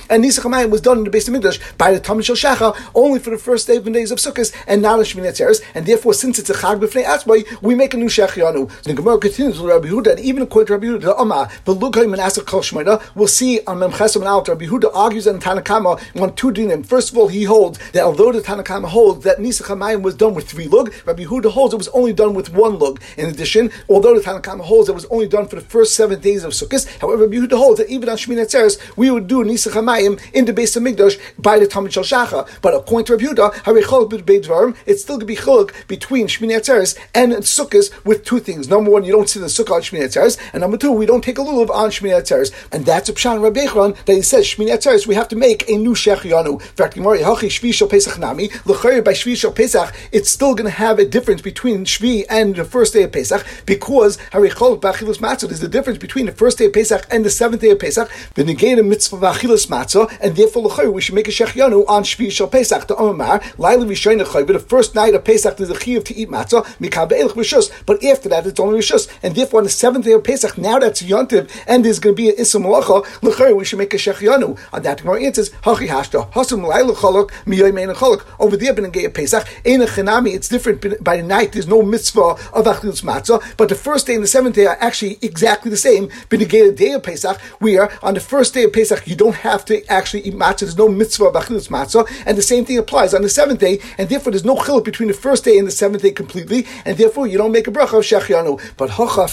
And 0.09 0.23
Nisach 0.23 0.69
was 0.69 0.81
done 0.81 0.99
in 0.99 1.03
the 1.03 1.09
base 1.09 1.27
of 1.27 1.33
Mikdash 1.33 1.77
by 1.77 1.91
the 1.91 1.99
Talmud 1.99 2.25
Shel 2.25 2.35
Shacha 2.35 2.75
only 2.95 3.19
for 3.19 3.29
the 3.29 3.37
first 3.37 3.65
seven 3.67 3.93
days 3.93 4.11
of 4.11 4.19
Sukkot 4.19 4.53
and 4.67 4.81
not 4.81 4.99
on 4.99 5.05
Shmini 5.05 5.29
Atzeres. 5.29 5.61
And 5.73 5.85
therefore, 5.85 6.13
since 6.13 6.39
it's 6.39 6.49
a 6.49 6.53
Chag 6.53 6.79
b'fnei 6.79 7.03
Atzmai, 7.03 7.61
we 7.61 7.75
make 7.75 7.93
a 7.93 7.97
new 7.97 8.07
Shechianu. 8.07 8.69
The 8.83 8.93
Gemara 8.93 9.17
continues 9.17 9.59
with 9.59 9.71
Rabbi 9.71 9.87
Huda, 9.87 10.11
and 10.11 10.19
even 10.19 10.43
according 10.43 10.67
to 10.67 10.73
Rabbi 10.73 10.85
Huda, 10.85 11.01
the 11.01 11.19
Amma, 11.19 11.49
the 11.65 11.75
Lugay 11.75 12.05
Menasach 12.05 12.45
Kol 12.45 12.61
Shmona, 12.61 13.01
we'll 13.15 13.27
see 13.27 13.61
on 13.65 13.77
Memchesam 13.79 14.17
and 14.17 14.27
Alt, 14.27 14.47
Rabbi 14.47 14.65
Huda 14.65 14.91
argues 14.93 15.27
in 15.27 15.39
Tanakama 15.39 16.01
on 16.21 16.35
two 16.35 16.51
dinim. 16.51 16.85
First 16.85 17.11
of 17.11 17.17
all, 17.17 17.27
he 17.27 17.42
holds 17.43 17.79
that 17.91 18.03
although 18.03 18.31
the 18.31 18.41
Tanakama 18.41 18.87
holds 18.87 19.23
that 19.23 19.37
Nisach 19.37 19.67
Hamayim 19.67 20.01
was 20.01 20.15
done 20.15 20.33
with 20.33 20.49
three 20.49 20.67
lug, 20.67 20.93
Rabbi 21.05 21.23
Huda 21.23 21.51
holds 21.51 21.73
it 21.73 21.77
was 21.77 21.87
only 21.89 22.13
done 22.13 22.33
with 22.33 22.53
one 22.53 22.79
lug. 22.79 23.01
In 23.17 23.29
addition, 23.29 23.71
although 23.89 24.15
the 24.15 24.21
Tanakama 24.21 24.61
holds 24.61 24.89
it 24.89 24.95
was 24.95 25.05
only 25.05 25.27
done 25.27 25.47
for 25.47 25.55
the 25.55 25.61
first 25.61 25.95
seven 25.95 26.19
days 26.19 26.43
of 26.43 26.53
Sukkot, 26.53 26.87
however, 26.99 27.23
Rabbi 27.23 27.37
Huda 27.37 27.57
holds 27.57 27.79
that 27.79 27.89
even 27.89 28.09
on 28.09 28.17
Shmini 28.17 28.43
Atzeres, 28.45 28.79
we 28.97 29.11
would 29.11 29.27
do 29.27 29.43
Nisach 29.43 29.73
Hamayim 29.73 30.21
in 30.33 30.45
the 30.45 30.53
base 30.53 30.75
of 30.75 30.83
Migdash 30.83 31.19
by 31.37 31.59
the 31.59 31.67
Talmud 31.67 31.93
Shal 31.93 32.03
Shacha. 32.03 32.49
But 32.61 32.73
according 32.73 33.05
to 33.05 33.13
Rabbi 33.13 33.25
Huda, 33.25 34.77
it's 34.85 35.01
still 35.01 35.17
going 35.17 35.19
to 35.21 35.25
be 35.25 35.35
chuluk 35.35 35.87
between 35.87 36.27
Shmini 36.27 36.57
Atzeres 36.57 36.97
and 37.13 37.33
Sukkot 37.33 37.91
with 38.05 38.25
two 38.25 38.39
things. 38.39 38.67
Number 38.67 38.91
one, 38.91 39.03
you 39.03 39.11
don't 39.11 39.29
see 39.29 39.39
the 39.39 39.47
Sukkah 39.47 39.75
on 39.75 39.81
Shmini 39.81 40.05
Atzeres, 40.05 40.39
and 40.53 40.61
number 40.61 40.77
two, 40.77 40.91
we 40.91 41.05
don't 41.05 41.23
take 41.23 41.37
a 41.37 41.41
lulav 41.41 41.69
on 41.69 41.89
Shmini 41.89 42.21
Atzeres. 42.21 42.51
And 42.71 42.85
that's 42.85 43.09
a 43.09 43.13
pshan 43.13 43.41
Rabbi 43.41 43.65
Echron 43.65 43.95
that 44.05 44.13
he 44.13 44.21
says 44.21 44.45
Shmini 44.45 44.69
Atzeres 44.69 45.07
we 45.07 45.15
have 45.15 45.27
to 45.29 45.35
make 45.35 45.69
a 45.69 45.77
new 45.77 45.93
Shechianu. 45.93 46.53
In 46.53 46.59
fact, 46.59 46.95
Hachi 47.33 47.47
Shvi 47.47 47.89
Pesach 47.89 48.19
Nami 48.19 48.49
L'chayr 48.65 49.03
by 49.03 49.13
Shvi 49.13 49.35
Shal 49.35 49.51
Pesach, 49.51 49.93
it's 50.11 50.29
still 50.29 50.53
going 50.53 50.65
to 50.65 50.77
have 50.77 50.99
a 50.99 51.05
difference 51.05 51.41
between 51.41 51.83
Shvi 51.83 52.25
and 52.29 52.55
the 52.55 52.63
first 52.63 52.93
day 52.93 53.03
of 53.03 53.11
Pesach 53.11 53.43
because 53.65 54.17
Harichol 54.31 54.79
Bachilus 54.79 55.17
Matzah 55.17 55.49
is 55.51 55.59
the 55.59 55.67
difference 55.67 55.97
between 55.97 56.27
the 56.27 56.31
first 56.31 56.59
day 56.59 56.65
of 56.65 56.73
Pesach 56.73 57.07
and 57.09 57.25
the 57.25 57.31
seventh 57.31 57.61
day 57.61 57.71
of 57.71 57.79
Pesach. 57.79 58.09
The 58.35 58.43
negated 58.43 58.85
mitzvah 58.85 59.17
Bachilus 59.17 59.67
Matzah, 59.67 60.15
and 60.21 60.35
therefore 60.35 60.63
L'chayr 60.63 60.93
we 60.93 61.01
should 61.01 61.15
make 61.15 61.27
a 61.27 61.31
Shechianu 61.31 61.89
on 61.89 62.03
Shvi 62.03 62.31
Shal 62.31 62.47
Pesach. 62.47 62.87
The 62.87 62.95
Omar 62.95 63.41
Laila 63.57 63.85
Vishayin 63.85 64.23
but 64.45 64.53
the 64.53 64.59
first 64.59 64.93
night 64.93 65.15
of 65.15 65.23
Pesach 65.23 65.57
there's 65.57 65.69
a 65.69 65.73
chiyuv 65.73 66.05
to 66.05 66.15
eat 66.15 66.29
matzah 66.29 66.63
Mikal 66.77 67.09
Rishus, 67.09 67.71
but 67.85 68.03
after 68.03 68.29
that 68.29 68.45
it's 68.45 68.59
only 68.59 68.79
Rishus, 68.79 69.09
and 69.23 69.35
therefore 69.35 69.61
on 69.61 69.63
the 69.63 69.69
seventh 69.69 70.05
day 70.05 70.11
of 70.11 70.23
Pesach 70.23 70.57
now 70.57 70.77
that's 70.77 71.01
Yontiv 71.01 71.49
and 71.67 71.83
there's 71.83 71.99
going 71.99 72.15
to 72.15 72.21
be 72.21 72.29
an 72.29 72.35
Issa 72.37 72.59
Malacha 72.59 73.05
L'chayr 73.23 73.55
we 73.55 73.65
should 73.65 73.79
make 73.79 73.93
a 73.93 73.97
Shechianu. 73.97 74.59
On 74.71 74.81
that 74.83 75.01
Gemara 75.01 75.23
answers 75.23 75.49
Hachi 75.49 75.87
Hashta 75.87 76.31
Hasum 76.33 76.67
Laila 76.67 76.93
Chaluk 77.23 77.31
Miyoy 77.45 77.73
Mein 77.73 77.89
Chaluk 77.89 78.25
over 78.39 78.57
there 78.57 78.73
Ben 78.73 78.91
Gei 78.91 79.07
Pesach 79.07 79.47
Ein 79.65 79.81
it's 80.27 80.49
different. 80.49 81.03
By 81.03 81.17
the 81.17 81.23
night 81.23 81.53
there's 81.53 81.67
no 81.67 81.81
mitzvah 81.81 82.37
of 82.53 82.65
Achlus 82.65 83.03
Matzah. 83.03 83.41
But 83.57 83.69
the 83.69 83.75
first 83.75 84.07
day 84.07 84.15
and 84.15 84.23
the 84.23 84.27
seventh 84.27 84.55
day 84.55 84.65
are 84.65 84.77
actually 84.79 85.17
exactly 85.21 85.69
the 85.69 85.77
same. 85.77 86.09
Ben 86.29 86.47
Gei 86.47 86.71
day 86.71 86.91
of 86.91 87.03
Pesach 87.03 87.39
where 87.59 87.91
on 88.03 88.13
the 88.13 88.19
first 88.19 88.53
day 88.53 88.63
of 88.63 88.73
Pesach 88.73 89.07
you 89.07 89.15
don't 89.15 89.35
have 89.35 89.65
to 89.65 89.85
actually 89.91 90.21
eat 90.21 90.33
matzah. 90.33 90.59
There's 90.59 90.77
no 90.77 90.89
mitzvah 90.89 91.25
of 91.25 91.35
Achlus 91.35 91.69
Matzah. 91.69 92.09
And 92.25 92.37
the 92.37 92.41
same 92.41 92.65
thing 92.65 92.77
applies 92.77 93.13
on 93.13 93.21
the 93.21 93.29
seventh 93.29 93.59
day. 93.59 93.79
And 93.97 94.09
therefore 94.09 94.31
there's 94.31 94.45
no 94.45 94.55
chiluk 94.55 94.83
between 94.85 95.07
the 95.07 95.13
first 95.13 95.43
day 95.43 95.57
and 95.57 95.67
the 95.67 95.71
seventh 95.71 96.03
day 96.03 96.11
completely. 96.11 96.65
And 96.85 96.97
therefore 96.97 97.27
you 97.27 97.37
don't 97.37 97.51
make 97.51 97.67
a 97.67 97.71
bracha 97.71 97.99
of 97.99 98.03
Shechianu 98.03 98.61
but 98.77 98.91
Hacha 98.91 99.23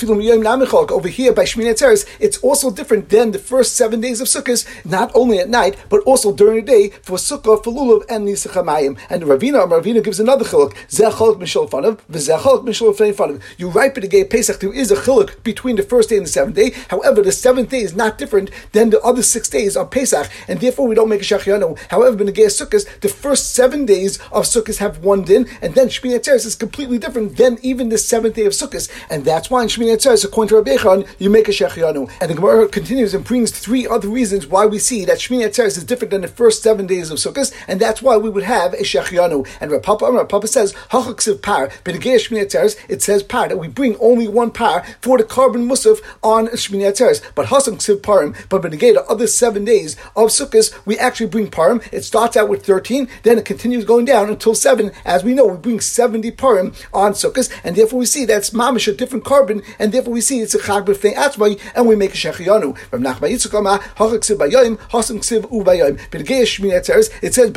over 0.90 1.08
here 1.08 1.32
by 1.32 1.44
Shmini 1.44 1.72
Atzeres 1.72 2.06
it's 2.18 2.38
also 2.38 2.70
different 2.70 3.08
than 3.08 3.32
the 3.32 3.38
first 3.38 3.74
seven 3.76 4.00
days 4.00 4.20
of 4.20 4.28
Sukkot 4.28 4.66
not 4.84 5.10
only 5.14 5.38
at 5.38 5.48
night 5.48 5.76
but 5.88 6.00
also 6.02 6.32
during 6.32 6.64
the 6.64 6.72
day 6.72 6.88
for 7.02 7.16
Sukkah 7.16 7.62
for 7.62 7.70
Lulav 7.80 8.04
and 8.08 8.28
Nisachamayim 8.28 8.98
and 9.08 9.22
Ravina 9.22 9.64
of 9.64 9.70
Ravina 9.70 10.04
gives 10.04 10.20
another 10.20 10.44
chiluk. 10.44 10.74
You 13.58 13.68
ripen 13.70 14.02
the 14.02 14.08
gay 14.08 14.24
Pesach 14.24 14.60
there 14.60 14.72
is 14.72 14.90
a 14.90 14.96
chiluk 14.96 15.42
between 15.42 15.76
the 15.76 15.82
first 15.82 16.10
day 16.10 16.16
and 16.16 16.26
the 16.26 16.30
seventh 16.30 16.56
day. 16.56 16.74
However 16.88 17.22
the 17.22 17.32
seventh 17.32 17.70
day 17.70 17.80
is 17.80 17.96
not 17.96 18.18
different 18.18 18.50
than 18.72 18.90
the 18.90 19.00
other 19.00 19.22
six 19.22 19.48
days 19.48 19.76
of 19.76 19.90
Pesach 19.90 20.30
and 20.48 20.60
therefore 20.60 20.86
we 20.86 20.94
don't 20.94 21.08
make 21.08 21.22
a 21.22 21.24
Shechianu 21.24 21.78
however 21.88 22.20
in 22.20 22.26
the 22.26 22.32
gay 22.32 22.46
Sukkot 22.46 23.00
the 23.00 23.08
first 23.08 23.54
seven 23.54 23.86
days 23.86 24.18
of 24.32 24.44
Sukkot 24.44 24.78
have 24.78 25.02
one 25.02 25.22
din 25.22 25.48
and 25.62 25.74
then 25.74 25.88
Shmini 25.88 26.18
Atzeres 26.18 26.44
is 26.46 26.54
completely 26.54 26.98
different 26.98 27.36
than 27.36 27.58
even 27.62 27.88
the 27.88 27.98
seventh 27.98 28.34
day 28.34 28.44
of 28.44 28.52
Sukkot. 28.52 28.90
And 29.08 29.24
that's 29.24 29.50
why 29.50 29.62
in 29.62 29.68
Shmini 29.68 29.96
Atzeres 29.96 30.24
according 30.24 30.50
to 30.50 30.56
Rabbi 30.56 31.04
you 31.18 31.30
make 31.30 31.48
a 31.48 31.52
Shechianu 31.52 32.10
and 32.20 32.30
the 32.30 32.34
Gemara 32.34 32.68
continues 32.68 33.14
and 33.14 33.24
brings 33.24 33.50
three 33.50 33.86
other 33.86 34.08
reasons 34.08 34.46
why 34.46 34.66
we 34.66 34.78
see 34.78 35.04
that 35.04 35.18
Shmini 35.18 35.46
Atzeres 35.46 35.76
is 35.78 35.84
different 35.84 36.10
than 36.10 36.20
the 36.20 36.28
first 36.28 36.62
seven 36.62 36.86
days 36.86 37.10
of 37.10 37.18
Sukkot, 37.18 37.52
and 37.70 37.80
that's 37.80 38.02
why 38.02 38.16
we 38.16 38.28
would 38.28 38.42
have 38.42 38.74
a 38.74 38.78
Shechianu. 38.78 39.46
And 39.60 39.70
Rav 39.70 39.82
Papa, 39.84 40.06
Rav 40.06 40.28
Papa 40.28 40.48
says, 40.48 40.74
Hachaksiv 40.90 41.40
par, 41.40 41.70
it 41.86 43.02
says 43.02 43.22
par, 43.22 43.48
that 43.48 43.58
we 43.58 43.68
bring 43.68 43.96
only 44.00 44.26
one 44.26 44.50
par 44.50 44.84
for 45.00 45.16
the 45.16 45.22
carbon 45.24 45.68
musaf 45.68 46.00
on 46.20 46.48
Shmini 46.48 46.90
Atzeres. 46.90 47.22
But 47.36 47.46
Hasam 47.46 47.76
Ksiv 47.76 48.00
parim, 48.00 48.34
but 48.48 48.64
again 48.64 48.94
the 48.94 49.04
other 49.04 49.28
seven 49.28 49.64
days 49.64 49.94
of 50.16 50.30
Sukkot, 50.30 50.76
we 50.84 50.98
actually 50.98 51.28
bring 51.28 51.48
parim. 51.48 51.80
It 51.92 52.02
starts 52.02 52.36
out 52.36 52.48
with 52.48 52.66
13, 52.66 53.08
then 53.22 53.38
it 53.38 53.44
continues 53.44 53.84
going 53.84 54.04
down 54.04 54.28
until 54.28 54.56
7. 54.56 54.90
As 55.04 55.22
we 55.22 55.34
know, 55.34 55.46
we 55.46 55.56
bring 55.56 55.78
70 55.78 56.32
parim 56.32 56.74
on 56.92 57.12
Sukkot, 57.12 57.50
and 57.62 57.76
therefore 57.76 58.00
we 58.00 58.06
see 58.06 58.24
that's 58.24 58.50
mamish 58.50 58.88
a 58.88 58.96
different 58.96 59.24
carbon, 59.24 59.62
and 59.78 59.92
therefore 59.92 60.14
we 60.14 60.20
see 60.20 60.40
it's 60.40 60.56
a 60.56 60.58
chag 60.58 60.86
b'fnei 60.86 61.14
atzmai, 61.14 61.60
and 61.76 61.86
we 61.86 61.94
make 61.94 62.14
a 62.14 62.16
shechianu. 62.16 62.76
Rav 62.90 63.00
Nachman 63.00 63.30
Yitzchak 63.30 63.56
Amar, 63.56 63.78
Hachak 63.78 64.36
Bayayim, 64.36 64.76
Hasam 64.90 65.18
Ksiv 65.18 65.48
Ubayayim. 65.52 66.00
B'negei 66.10 66.42
Shmini 66.42 66.80
it 67.22 67.34
says 67.34 67.50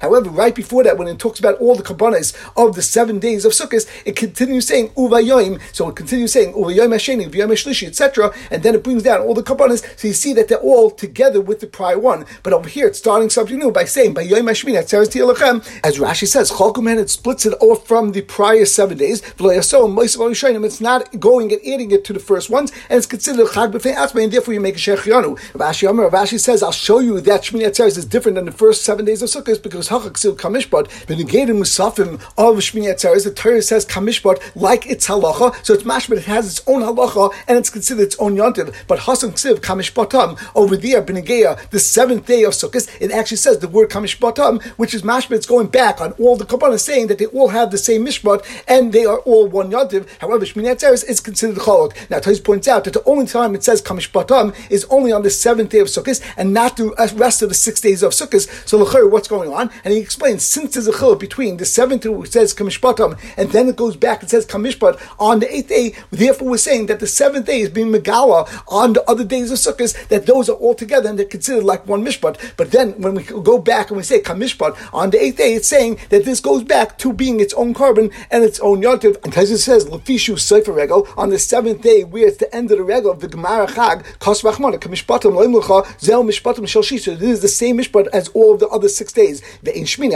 However, 0.00 0.30
right 0.30 0.54
before 0.54 0.82
that, 0.84 0.98
when 0.98 1.08
it 1.08 1.18
talks 1.18 1.38
about 1.38 1.58
all 1.58 1.74
the 1.74 1.82
kabbanas 1.82 2.34
of 2.56 2.74
the 2.74 2.82
seven 2.82 3.18
days 3.18 3.44
of 3.44 3.52
Sukkot, 3.52 3.86
it 4.04 4.16
continues 4.16 4.66
saying 4.66 4.90
Ubayayim. 4.90 5.60
So 5.72 5.88
it 5.88 5.96
continues 5.96 6.32
saying 6.32 6.52
Ubayayim 6.54 6.94
Hasheni, 6.94 7.30
V'yayim 7.30 7.52
Shlishi, 7.52 7.86
etc. 7.86 8.32
And 8.50 8.62
then 8.62 8.74
it 8.74 8.82
brings 8.82 9.02
down 9.02 9.20
all 9.20 9.34
the 9.34 9.42
kabbanas. 9.42 9.84
So 9.98 10.08
you 10.08 10.14
see 10.14 10.32
that 10.34 10.48
they're 10.48 10.58
all 10.58 10.90
together 10.90 11.40
with 11.40 11.60
the 11.60 11.66
prior 11.66 11.98
one. 11.98 12.26
But 12.42 12.52
over 12.52 12.68
here, 12.68 12.86
it's 12.86 12.98
starting 12.98 13.30
something 13.30 13.58
new 13.58 13.70
by 13.70 13.84
saying 13.84 14.14
Shmini 14.14 14.78
Atzeres 14.78 15.08
Tiyalachem. 15.08 15.64
As 15.84 15.98
Rashi 15.98 16.26
says, 16.26 16.50
Chalkumen 16.50 16.98
it 16.98 17.10
splits 17.10 17.46
it 17.46 17.54
off 17.60 17.86
from 17.86 18.12
the 18.12 18.22
prior 18.22 18.64
seven 18.64 18.98
days. 18.98 19.22
It's 19.38 20.80
not 20.80 21.20
going 21.20 21.52
and 21.52 21.60
adding 21.66 21.90
it 21.90 22.04
to 22.04 22.12
the 22.12 22.18
first 22.18 22.50
ones, 22.50 22.72
and 22.88 22.98
it's 22.98 23.06
considered 23.06 23.46
chag 23.48 23.72
atzmei, 23.72 24.24
and 24.24 24.32
therefore 24.32 24.54
you 24.54 24.60
make 24.60 24.76
a 24.76 24.78
shechianu. 24.78 25.38
Rav 25.54 25.70
Ashi 25.70 25.88
Amar, 25.88 26.08
Rav 26.08 26.26
Ashi 26.26 26.38
says, 26.40 26.62
I'll 26.62 26.72
show 26.78 27.00
you 27.00 27.20
that 27.20 27.42
Shmini 27.42 27.66
Atzeres 27.66 27.98
is 27.98 28.04
different 28.04 28.36
than 28.36 28.44
the 28.44 28.52
first 28.52 28.84
seven 28.84 29.04
days 29.04 29.22
of 29.22 29.28
Sukkot 29.28 29.62
because 29.62 29.88
hachaksil 29.88 30.36
kamishbot, 30.36 31.06
but 31.06 31.18
negated 31.18 31.56
musafim 31.56 32.14
of 32.36 32.56
Shmini 32.56 32.94
Atzeres, 32.94 33.24
the 33.24 33.32
Torah 33.32 33.60
says 33.62 33.84
kamishbot 33.84 34.52
like 34.54 34.86
its 34.86 35.08
halacha, 35.08 35.64
so 35.64 35.74
it's 35.74 35.82
mashbet, 35.82 36.18
it 36.18 36.24
has 36.24 36.46
its 36.46 36.68
own 36.68 36.82
halacha, 36.82 37.34
and 37.48 37.58
it's 37.58 37.70
considered 37.70 38.02
its 38.02 38.16
own 38.18 38.36
yontiv. 38.36 38.74
But 38.86 39.00
hasam 39.00 39.32
ksiv 39.32 39.56
kamishbotam 39.56 40.38
over 40.54 40.76
there, 40.76 41.02
benegeya, 41.02 41.68
the 41.70 41.80
seventh 41.80 42.26
day 42.26 42.44
of 42.44 42.52
Sukkot, 42.52 42.88
it 43.00 43.10
actually 43.10 43.38
says 43.38 43.58
the 43.58 43.68
word 43.68 43.90
kamishbotam, 43.90 44.62
which 44.78 44.94
is 44.94 45.02
mashbet, 45.02 45.36
it's 45.36 45.46
going 45.46 45.66
back 45.66 46.00
on 46.00 46.12
all 46.12 46.36
the 46.36 46.44
kabbalah 46.44 46.78
saying 46.78 47.08
that 47.08 47.18
they 47.18 47.26
all 47.26 47.48
have 47.48 47.70
the 47.70 47.78
same 47.78 48.06
mishbot 48.06 48.44
and 48.68 48.92
they 48.92 49.04
are 49.04 49.18
all 49.20 49.46
one 49.46 49.70
yontiv. 49.70 50.08
However, 50.20 50.44
Shmini 50.44 50.74
Atzeres 50.74 51.08
is 51.08 51.20
considered 51.20 51.56
cholok. 51.58 52.10
Now, 52.10 52.20
Tais 52.20 52.40
points 52.40 52.68
out 52.68 52.84
that 52.84 52.94
the 52.94 53.04
only 53.04 53.26
time 53.26 53.54
it 53.54 53.64
says 53.64 53.82
Kamishbatam 53.82 54.54
is 54.70 54.84
only 54.90 55.12
on 55.12 55.22
the 55.22 55.30
seventh 55.30 55.70
day 55.70 55.80
of 55.80 55.88
Sukkot 55.88 56.22
and 56.36 56.52
not 56.58 56.76
the 56.76 56.92
uh, 56.94 57.08
rest 57.14 57.40
of 57.42 57.48
the 57.48 57.54
six 57.54 57.80
days 57.80 58.02
of 58.02 58.10
Sukkot. 58.12 58.44
So 58.68 58.76
what's 59.08 59.28
going 59.28 59.52
on? 59.52 59.70
And 59.84 59.94
he 59.94 60.00
explains 60.00 60.44
since 60.44 60.74
there's 60.74 60.88
a 60.88 60.98
chil 60.98 61.14
between 61.14 61.56
the 61.58 61.64
seventh 61.64 62.04
which 62.04 62.32
says 62.32 62.52
kamishpatam, 62.52 63.10
and 63.36 63.50
then 63.52 63.68
it 63.68 63.76
goes 63.76 63.96
back 63.96 64.22
and 64.22 64.30
says 64.30 64.44
kamishpat 64.44 64.94
on 65.20 65.38
the 65.38 65.48
eighth 65.54 65.68
day. 65.68 65.94
Therefore, 66.10 66.48
we're 66.50 66.66
saying 66.70 66.86
that 66.86 66.98
the 66.98 67.06
seventh 67.06 67.46
day 67.46 67.60
is 67.60 67.70
being 67.70 67.92
megala 67.92 68.40
on 68.66 68.92
the 68.94 69.04
other 69.10 69.24
days 69.24 69.50
of 69.52 69.58
Sukkot. 69.58 70.08
That 70.08 70.26
those 70.26 70.48
are 70.48 70.60
all 70.64 70.74
together 70.74 71.08
and 71.08 71.16
they're 71.18 71.26
considered 71.36 71.64
like 71.64 71.86
one 71.86 72.04
mishpat. 72.04 72.34
But 72.56 72.72
then 72.72 73.00
when 73.02 73.14
we 73.14 73.22
go 73.22 73.58
back 73.58 73.90
and 73.90 73.96
we 73.96 74.02
say 74.02 74.20
kamishpat 74.20 74.72
on 74.92 75.10
the 75.10 75.22
eighth 75.22 75.36
day, 75.36 75.54
it's 75.54 75.68
saying 75.68 75.98
that 76.08 76.24
this 76.24 76.40
goes 76.40 76.64
back 76.64 76.98
to 76.98 77.12
being 77.12 77.38
its 77.38 77.54
own 77.54 77.72
carbon 77.72 78.10
and 78.32 78.42
its 78.42 78.58
own 78.60 78.82
yontiv. 78.82 79.14
And 79.24 79.36
it 79.36 79.58
says 79.58 79.86
lefishu 79.86 80.38
sefer 80.38 80.72
regal 80.72 81.06
on 81.16 81.30
the 81.30 81.38
seventh 81.38 81.82
day, 81.82 82.02
where 82.02 82.26
it's 82.26 82.38
the 82.38 82.52
end 82.54 82.70
of 82.72 82.78
the 82.78 82.84
regal 82.84 83.12
of 83.12 83.20
the 83.20 83.28
gemara 83.28 83.66
chag 83.68 84.04
kos 84.18 84.42
kamishpatam 84.42 85.32
loimlucha 85.38 85.78
zel 86.00 86.24
So 86.54 87.14
this 87.14 87.22
is 87.22 87.40
the 87.42 87.48
same 87.48 87.78
mishpat 87.78 88.08
as 88.12 88.28
all 88.28 88.54
of 88.54 88.60
the 88.60 88.68
other 88.68 88.88
six 88.88 89.12
days. 89.12 89.42
The 89.62 89.76
in 89.76 89.84
shmini 89.84 90.14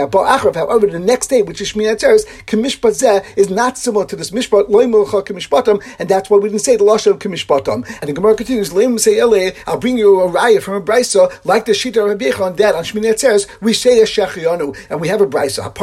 However, 0.55 0.87
the 0.87 0.99
next 0.99 1.27
day, 1.27 1.41
which 1.41 1.61
is 1.61 1.73
shmini 1.73 1.95
atzeres, 1.95 2.25
kamishpat 2.45 3.01
zeh 3.01 3.37
is 3.37 3.49
not 3.49 3.77
similar 3.77 4.05
to 4.05 4.15
this 4.15 4.31
mishpat 4.31 4.69
loimlucha 4.69 5.25
kamishpatam, 5.25 5.83
and 5.99 6.09
that's 6.09 6.29
why 6.29 6.37
we 6.37 6.49
didn't 6.49 6.61
say 6.61 6.75
the 6.75 6.83
lashon 6.83 7.19
kamishpatam. 7.19 7.85
And 8.01 8.09
the 8.09 8.13
gemara 8.13 8.35
continues, 8.35 8.71
leim 8.71 8.99
say 8.99 9.19
I'll 9.67 9.77
bring 9.77 9.97
you 9.97 10.21
a 10.21 10.29
raya 10.29 10.61
from 10.61 10.75
a 10.75 10.81
brisa 10.81 11.31
like 11.45 11.65
the 11.65 11.71
shita 11.73 12.07
Rabbi 12.07 12.31
on 12.43 12.55
that 12.55 12.75
on 12.75 12.83
shmini 12.83 13.13
atzeres 13.13 13.47
we 13.61 13.73
say 13.73 14.01
a 14.01 14.05
shechianu, 14.05 14.75
and 14.89 14.99
we 14.99 15.07
have 15.07 15.21
a 15.21 15.27
brisa. 15.27 15.73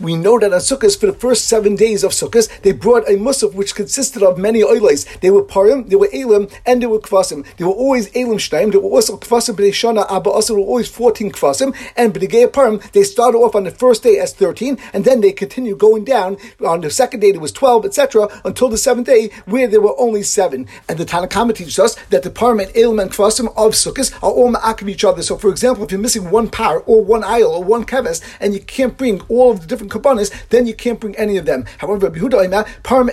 We 0.00 0.16
know 0.16 0.38
that 0.38 0.52
on 0.52 0.60
Sukkot 0.60 1.00
for 1.00 1.06
the 1.06 1.12
first 1.12 1.46
seven 1.46 1.74
days 1.74 2.04
of 2.04 2.12
Sukkot 2.12 2.62
they 2.62 2.72
brought 2.72 3.08
a 3.08 3.12
musaf 3.12 3.54
which 3.54 3.74
consisted 3.74 4.22
of 4.22 4.38
many 4.38 4.62
oiles. 4.62 5.04
They 5.20 5.30
were 5.30 5.42
parim, 5.42 5.88
they 5.88 5.96
were 5.96 6.08
elim, 6.12 6.48
and 6.64 6.82
they 6.82 6.86
were 6.86 6.98
kvasim. 6.98 7.46
They 7.56 7.64
were 7.64 7.72
always 7.72 8.08
elim 8.14 8.35
also 8.36 9.16
kvasim 9.16 10.06
abba 10.10 10.30
always 10.30 10.88
fourteen 10.88 11.30
kvasim. 11.30 11.74
And 11.96 12.14
b'negei 12.14 12.48
parim 12.48 12.80
they 12.92 13.02
started 13.02 13.38
off 13.38 13.54
on 13.54 13.64
the 13.64 13.70
first 13.70 14.02
day 14.02 14.18
as 14.18 14.32
thirteen, 14.32 14.78
and 14.92 15.04
then 15.04 15.20
they 15.20 15.32
continued 15.32 15.78
going 15.78 16.04
down. 16.04 16.36
On 16.64 16.80
the 16.80 16.90
second 16.90 17.20
day 17.20 17.32
there 17.32 17.40
was 17.40 17.52
twelve, 17.52 17.84
etc., 17.84 18.28
until 18.44 18.68
the 18.68 18.78
seventh 18.78 19.06
day 19.06 19.30
where 19.46 19.66
there 19.66 19.80
were 19.80 19.98
only 19.98 20.22
seven. 20.22 20.66
And 20.88 20.98
the 20.98 21.04
Tanakhama 21.04 21.54
teaches 21.54 21.78
us 21.78 21.96
that 22.10 22.22
the 22.22 22.30
parim 22.30 22.62
and 22.62 22.76
elim 22.76 22.98
and 22.98 23.10
kvasim 23.10 23.48
of 23.56 23.72
Sukkot 23.72 24.12
are 24.22 24.30
all 24.30 24.52
ma'akim 24.52 24.88
each 24.88 25.04
other. 25.04 25.22
So, 25.22 25.36
for 25.36 25.50
example, 25.50 25.84
if 25.84 25.90
you're 25.92 26.00
missing 26.00 26.30
one 26.30 26.48
par 26.48 26.82
or 26.86 27.04
one 27.04 27.24
aisle 27.24 27.50
or 27.50 27.64
one 27.64 27.84
keves, 27.84 28.22
and 28.40 28.54
you 28.54 28.60
can't 28.60 28.96
bring 28.96 29.20
all 29.28 29.52
of 29.52 29.60
the 29.60 29.66
different 29.66 29.92
kabbanis, 29.92 30.48
then 30.48 30.66
you 30.66 30.74
can't 30.74 31.00
bring 31.00 31.16
any 31.16 31.36
of 31.36 31.46
them. 31.46 31.64
However, 31.78 32.10
parim 32.10 33.06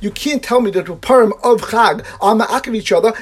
you 0.00 0.10
can't 0.10 0.42
tell 0.42 0.60
me 0.60 0.70
that 0.70 0.86
the 0.86 0.96
parim 0.96 1.32
of 1.42 1.60
Chag 1.62 2.04
are 2.20 2.34
ma'akim 2.34 2.74
each 2.74 2.92
other, 2.92 3.12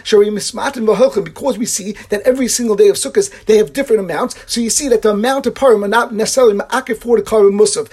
because 0.86 1.58
we 1.58 1.66
see 1.66 1.92
that 2.10 2.22
every 2.22 2.48
single 2.48 2.76
day 2.76 2.88
of 2.88 2.96
Sukkot 2.96 3.46
they 3.46 3.56
have 3.58 3.72
different 3.72 4.00
amounts. 4.00 4.36
So 4.46 4.60
you 4.60 4.70
see 4.70 4.88
that 4.88 5.02
the 5.02 5.10
amount 5.10 5.46
of 5.46 5.54
parim 5.54 5.84
are 5.84 5.88
not 5.88 6.14
necessarily 6.14 6.54
ma'akim 6.54 6.96
for 6.98 7.16
the 7.18 7.22
karim 7.22 7.58
musaf. 7.58 7.88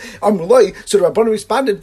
So 0.88 0.98
the 0.98 1.06
Rabbanah 1.06 1.30
responded, 1.32 1.80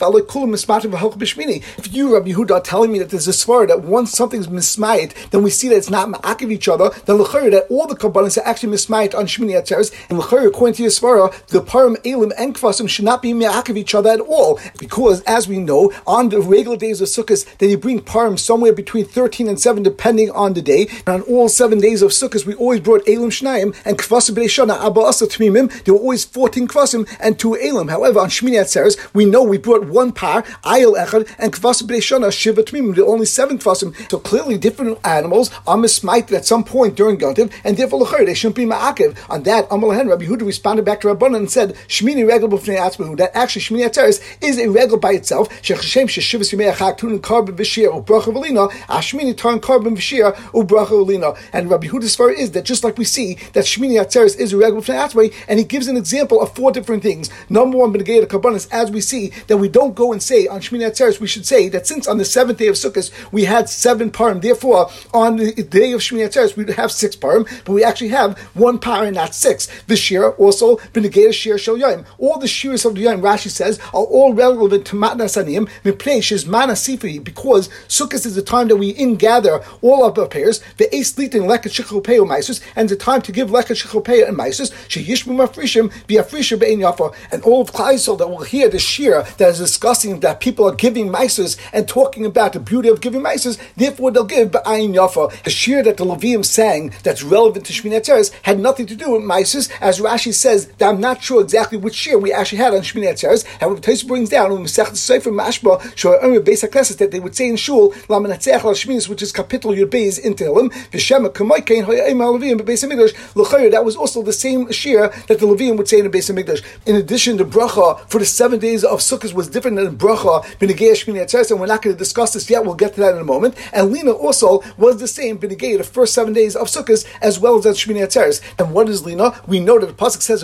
If 1.79 1.93
you, 1.95 2.14
Rabbi 2.14 2.31
Yehuda, 2.31 2.50
are 2.50 2.61
telling 2.61 2.93
me 2.93 2.99
that 2.99 3.11
there's 3.11 3.29
a 3.29 3.33
svar 3.33 3.67
that 3.69 3.83
once 3.83 4.12
something's 4.12 4.47
mismayit, 4.49 5.31
then 5.31 5.43
we 5.43 5.50
see 5.50 5.69
that 5.69 5.76
it's 5.76 5.90
not 5.90 6.09
ma'akiv 6.09 6.50
each 6.52 6.69
other, 6.69 6.90
then 7.07 7.19
that 7.19 7.67
all 7.71 7.87
the 7.87 7.97
kabbanis 7.97 8.38
are 8.38 8.47
actually 8.47 8.75
mismayit 8.75 9.14
on 9.14 9.26
Shmini 9.26 9.52
Atzeres, 9.61 9.93
and 10.09 10.19
according 10.19 10.75
to 10.75 10.83
Yisvara, 10.83 11.33
the 11.47 11.61
parim, 11.61 11.97
elim, 12.05 12.33
and 12.38 12.55
kvasim 12.55 12.88
should 12.88 13.05
not 13.05 13.23
be 13.23 13.33
ma'akiv 13.33 13.76
each 13.76 13.95
other 13.95 14.11
at 14.11 14.21
all, 14.21 14.59
because 14.79 15.23
as 15.23 15.49
we 15.49 15.59
know, 15.59 15.93
on 16.07 16.29
the 16.29 16.40
regular 16.40 16.76
days 16.76 17.00
of 17.00 17.09
Sukkot, 17.09 17.45
then 17.59 17.71
you 17.71 17.79
bring 17.79 18.00
parim 18.00 18.38
somewhere 18.38 18.73
between 18.73 19.05
13 19.05 19.49
and 19.49 19.61
7, 19.61 19.83
depending 19.83 20.31
on 20.31 20.55
the 20.55 20.62
day, 20.62 20.87
and 21.07 21.23
on 21.23 21.23
all 21.23 21.49
seven 21.49 21.80
days 21.80 22.02
of 22.02 22.11
Sukkot, 22.11 22.47
we 22.47 22.54
always 22.54 22.80
brought 22.80 23.07
elim 23.09 23.30
shnayim, 23.30 23.76
and 23.85 23.99
kvasim 23.99 24.35
b'leishana 24.35 24.78
abba 24.85 25.00
asa 25.00 25.26
tmimim, 25.26 25.85
there 25.85 25.95
were 25.95 26.00
always 26.00 26.25
14 26.25 26.69
kvasim 26.69 27.09
and 27.21 27.38
two 27.38 27.54
elim. 27.54 27.88
However, 27.88 28.21
on 28.21 28.28
Shmini 28.28 28.61
Atzeres, 28.61 28.99
we 29.14 29.25
know 29.25 29.42
we 29.42 29.59
brought 29.59 29.87
one 29.87 30.12
par, 30.12 30.42
ayil 30.64 30.97
echad, 30.97 31.33
and 31.38 31.52
kvasim 31.52 31.88
b'leishana 31.88 32.33
shiva 32.33 32.62
tmimim, 32.62 32.95
there 32.95 33.04
were 33.04 33.12
only 33.12 33.26
seven 33.26 33.59
kvasim, 33.59 33.95
so 34.11 34.19
clearly 34.19 34.59
different 34.59 34.99
animals 35.04 35.50
are 35.66 35.76
mismited 35.76 36.35
at 36.35 36.45
some 36.45 36.64
point 36.64 36.97
during 36.97 37.19
Gontiv, 37.19 37.52
and 37.64 37.76
therefore 37.76 38.07
they 38.25 38.35
shouldn't 38.35 38.57
be 38.57 38.66
ma'akiv. 38.66 39.16
On 39.30 39.42
that, 39.45 39.69
Amalhen, 39.71 40.09
Rabbi 40.09 40.26
Huda 40.26 40.45
responded 40.45 40.85
back 40.85 41.00
to 41.00 41.09
Rabbanan 41.09 41.37
and 41.37 41.50
said, 41.50 41.75
Shmini 41.88 42.26
regal 42.26 42.49
b'fnei 42.49 42.78
atzmahu, 42.78 43.16
that 43.19 43.35
actually 43.35 43.62
Shmini 43.62 43.88
Atzeres 43.88 44.21
is 44.42 44.59
a 44.59 44.69
regal 44.69 44.99
by 44.99 45.12
itself, 45.12 45.49
shechashem 45.62 46.07
sheshivas 46.07 46.52
yimei 46.52 46.73
achak 46.73 46.99
tunin 46.99 47.21
karbon 47.21 47.57
v'shir 47.57 47.88
u'bracha 47.88 48.33
v'lina, 48.35 48.71
ashmini 48.88 49.37
tarn 49.37 49.61
karbon 49.61 49.97
v'shir 49.97 50.35
u'bracha. 50.52 50.89
And 50.90 51.70
Rabbi 51.70 51.87
Huda's 51.87 52.16
far 52.16 52.30
is 52.30 52.50
that 52.52 52.64
just 52.64 52.85
like 52.85 52.99
we 52.99 53.04
see 53.04 53.35
that 53.52 53.64
Shmini 53.64 54.00
Atzeres 54.00 54.37
is 54.38 54.52
a 54.52 54.56
regal 54.56 54.80
b'fnei 54.80 55.09
atzmahu, 55.09 55.35
and 55.49 55.59
he 55.59 55.64
gives 55.64 55.87
an 55.87 55.97
example 55.97 56.40
of 56.40 56.54
four 56.54 56.73
different 56.73 57.02
things. 57.02 57.30
Number 57.49 57.78
one, 57.78 57.92
Benegay 57.92 58.26
Karbanis, 58.26 58.68
as 58.73 58.90
we 58.90 59.00
see 59.00 59.28
that 59.47 59.59
we 59.59 59.68
don't 59.68 59.94
go 59.94 60.12
and 60.12 60.23
say 60.23 60.47
on 60.47 60.61
Shmini 60.61 60.88
Atzeres, 60.88 61.20
we 61.20 61.26
should 61.26 61.47
say 61.47 61.68
that 61.68 61.87
since 61.87 62.06
on 62.06 62.18
the 62.18 62.25
seventh 62.25 62.59
day 62.59 62.66
of 62.66 62.75
Sukkot 62.75 63.11
we 63.32 63.44
had 63.44 63.68
seven 63.68 64.11
parim, 64.11 64.42
therefore 64.42 64.90
on 65.14 65.37
the 65.37 65.52
day 65.52 65.92
of 65.92 66.00
Shmini 66.00 66.28
Atzeres 66.28 66.56
we 66.56 66.73
have 66.75 66.90
six 66.92 67.16
parim, 67.16 67.49
but 67.64 67.73
we 67.73 67.85
actually 67.85 68.09
have 68.09 68.38
one 68.54 68.78
parim, 68.78 69.14
not 69.14 69.35
six. 69.35 69.68
The 69.85 69.97
shir 69.97 70.30
also 70.32 70.76
benegate 70.92 71.35
shir 71.35 71.59
shel 71.59 71.76
yom. 71.76 72.04
All 72.18 72.38
the 72.38 72.49
shirs 72.49 72.85
of 72.85 72.94
the 72.94 73.02
yom, 73.02 73.20
Rashi 73.20 73.49
says, 73.49 73.78
are 73.94 74.04
all 74.04 74.35
relevant 74.35 74.87
to 74.87 74.97
matna 74.97 75.25
sanim 75.25 75.68
mipnei 75.85 76.23
shiz 76.23 76.47
mana 76.47 76.73
sifri 76.73 77.23
because 77.23 77.68
Sukkot 77.88 78.26
is 78.26 78.35
the 78.35 78.42
time 78.42 78.68
that 78.68 78.76
we 78.76 78.90
in 78.90 79.16
gather 79.16 79.62
all 79.82 80.04
of 80.04 80.18
our 80.18 80.26
pairs. 80.26 80.61
The 80.81 80.97
ace 80.97 81.13
litin 81.13 81.43
leket 81.43 81.73
shechopeo 81.73 82.27
meisus, 82.27 82.63
and 82.75 82.89
the 82.89 82.97
time 82.97 83.21
to 83.21 83.33
give 83.33 83.51
leket 83.51 83.77
shechopeo 83.77 84.27
and 84.27 84.35
meisus. 84.35 84.73
Sheyishmu 84.89 85.37
mafrishim 85.37 85.93
be 86.07 86.15
afrisha 86.15 86.59
bein 86.59 86.79
yafa, 86.79 87.15
and 87.31 87.43
all 87.43 87.61
of 87.61 87.71
Klaisel 87.71 88.17
that 88.17 88.29
will 88.29 88.45
hear 88.45 88.67
the 88.71 88.79
shir 88.79 89.27
that 89.37 89.51
is 89.51 89.59
discussing 89.59 90.21
that 90.21 90.41
people 90.41 90.67
are 90.67 90.75
giving 90.75 91.11
meisus 91.11 91.59
and 91.75 91.87
talking 91.87 92.25
about 92.25 92.55
the 92.55 92.61
beauty 92.61 92.89
of 92.89 93.03
giving 93.03 93.21
meisus. 93.21 93.59
Therefore, 93.77 94.11
they'll 94.11 94.25
give 94.25 94.53
be'ayin 94.53 94.95
yafa. 94.95 95.43
The 95.43 95.51
shir 95.51 95.83
that 95.83 95.99
the 95.99 96.07
Levium 96.07 96.43
sang 96.47 96.95
that's 97.03 97.23
relevant 97.23 97.67
to 97.67 97.75
Shmini 97.75 98.01
Atzeres 98.01 98.33
had 98.45 98.59
nothing 98.59 98.87
to 98.87 98.97
do 98.97 99.11
with 99.11 99.23
Mises, 99.23 99.69
as 99.83 100.01
Rashi 100.01 100.33
says 100.33 100.69
that 100.79 100.89
I'm 100.89 100.99
not 100.99 101.23
sure 101.23 101.43
exactly 101.43 101.77
which 101.77 102.07
year 102.07 102.19
we 102.19 102.33
actually 102.33 102.57
had 102.57 102.73
on 102.73 102.81
Shmini 102.81 103.13
Atzeres. 103.13 103.45
However, 103.61 103.83
Taisa 103.83 104.09
brings 104.09 104.31
down 104.31 104.51
in 104.51 104.57
Masechet 104.57 104.97
Sefer 104.97 105.31
Mashba 105.31 105.79
Shomer 105.93 106.41
Beis 106.41 106.67
Hakneses 106.67 106.97
that 106.97 107.11
they 107.11 107.21
would 107.21 107.37
say 107.37 107.51
in 107.51 107.57
Shul 107.57 107.93
Lamanatzeach 108.09 108.63
Shminis, 108.63 109.11
which 109.11 109.21
is 109.21 109.31
capital 109.31 109.73
Yud 109.73 109.91
Beis 109.91 110.19
in 110.19 110.33
Tehillim 110.33 110.70
V'Shema 110.71 111.31
Kamoikein 111.31 111.85
Hayim 111.87 112.19
Levim 112.19 112.61
Beis 112.61 112.85
Hamikdash 112.85 113.15
L'Chayr. 113.35 113.71
That 113.71 113.85
was 113.85 113.97
also 113.97 114.23
the 114.23 114.33
same 114.33 114.71
shir 114.71 115.09
that 115.29 115.39
the 115.39 115.47
Levim 115.47 115.77
would 115.79 115.89
say 115.89 115.99
in 115.99 116.11
the 116.11 116.11
Beis 116.11 116.31
Hamikdash. 116.33 116.62
In 116.87 116.97
addition, 116.97 117.37
the 117.37 117.45
bracha 117.45 118.09
for 118.11 118.19
the 118.19 118.27
seven 118.27 118.59
days 118.59 118.85
of 118.85 119.00
Sukkot 119.00 119.33
was 119.33 119.49
different 119.49 119.77
than 119.77 119.87
the 119.87 120.05
bracha 120.05 120.45
B'Negei 120.59 120.93
Shmini 120.93 121.25
Atzeres, 121.25 121.50
and 121.50 121.61
we're 121.61 121.67
not 121.67 121.83
going 121.83 121.95
to 121.95 121.99
discuss 121.99 122.33
this 122.35 122.50
yet. 122.50 122.65
We'll 122.65 122.75
get 122.75 122.95
to 122.95 123.00
that 123.00 123.15
in 123.15 123.21
a 123.21 123.25
moment. 123.25 123.57
And 123.73 123.93
Lina 123.93 124.12
also 124.12 124.62
was 124.77 124.99
the 125.00 125.09
same 125.09 125.39
B'Negei 125.39 125.79
the 125.79 125.85
first 125.85 126.15
seven 126.15 126.33
days 126.33 126.57
of 126.57 126.67
Sukkot 126.67 127.07
as 127.21 127.39
well 127.39 127.57
as 127.59 127.67
at 127.67 127.77
Shmini 127.77 128.03
Atzeres. 128.03 128.41
And 128.59 128.73
what 128.75 128.89
is 128.89 129.05
Lina? 129.05 129.41
We 129.47 129.61
know 129.61 129.79
that 129.79 129.87
the 129.87 129.93
pasuk 129.93 130.23
says 130.23 130.41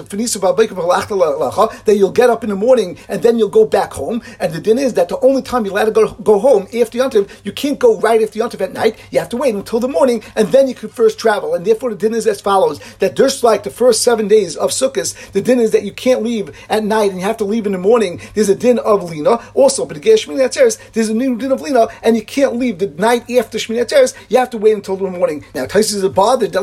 that 1.85 1.97
you'll 1.97 2.13
get 2.13 2.31
up 2.31 2.45
in 2.45 2.51
the 2.51 2.57
morning 2.57 2.99
and 3.09 3.23
then 3.23 3.39
you'll 3.39 3.49
go 3.49 3.65
back 3.65 3.93
home. 3.93 4.23
And 4.39 4.53
the 4.53 4.61
din 4.61 4.79
is 4.79 4.95
that 4.95 5.09
the 5.09 5.19
only 5.21 5.43
time 5.43 5.65
you're 5.65 5.73
allowed 5.73 5.87
to 5.87 5.91
go, 5.91 6.13
go 6.13 6.39
home 6.39 6.63
after 6.65 6.99
Yontiv, 6.99 7.29
you 7.45 7.53
can't 7.53 7.79
go 7.79 7.99
right 8.01 8.23
after 8.23 8.39
Yontiv 8.39 8.61
at 8.61 8.73
night. 8.73 8.99
You 9.11 9.19
have 9.19 9.29
to 9.31 9.37
wait 9.37 9.55
until 9.55 9.81
the 9.81 9.89
morning 9.89 10.06
and 10.09 10.49
then 10.49 10.69
you 10.69 10.75
can 10.75 10.89
first 10.89 11.19
travel. 11.19 11.55
And 11.55 11.65
therefore 11.65 11.91
the 11.91 11.97
din 11.97 12.15
is 12.15 12.27
as 12.27 12.41
follows: 12.41 12.81
that 12.99 13.17
just 13.17 13.43
like 13.43 13.63
the 13.63 13.71
first 13.71 14.03
seven 14.03 14.29
days 14.29 14.57
of 14.57 14.71
Sukkot, 14.71 15.33
the 15.33 15.41
din 15.41 15.61
is 15.61 15.73
that 15.73 15.85
you 15.85 15.93
can't 15.93 16.23
leave 16.23 16.57
at 16.69 16.85
night 16.85 17.11
and 17.11 17.21
you 17.21 17.27
have 17.27 17.37
to 17.39 17.45
leave 17.45 17.67
in 17.67 17.73
the 17.73 17.79
morning. 17.79 18.21
There's 18.35 18.49
a 18.49 18.55
din 18.55 18.79
of 18.79 19.11
Lina 19.11 19.41
also, 19.55 19.85
but 19.85 19.97
again 19.97 20.17
Shmini 20.17 20.47
Atzeres, 20.47 20.79
there's 20.93 21.09
a 21.09 21.15
new 21.15 21.37
din 21.37 21.53
of 21.53 21.61
Lina, 21.61 21.89
and 22.03 22.17
you 22.17 22.25
can't 22.25 22.57
leave 22.57 22.79
the 22.79 22.89
night 22.89 23.31
after 23.31 23.59
Shmini 23.59 23.85
Atzeres. 23.85 24.15
You 24.29 24.39
have 24.39 24.51
to 24.51 24.59
wait 24.59 24.75
until 24.75 24.97
the 24.97 25.11
morning. 25.11 25.45
Now 25.55 25.67
Tyson 25.67 26.03
is 26.05 26.09
bothered 26.13 26.53
that 26.53 26.63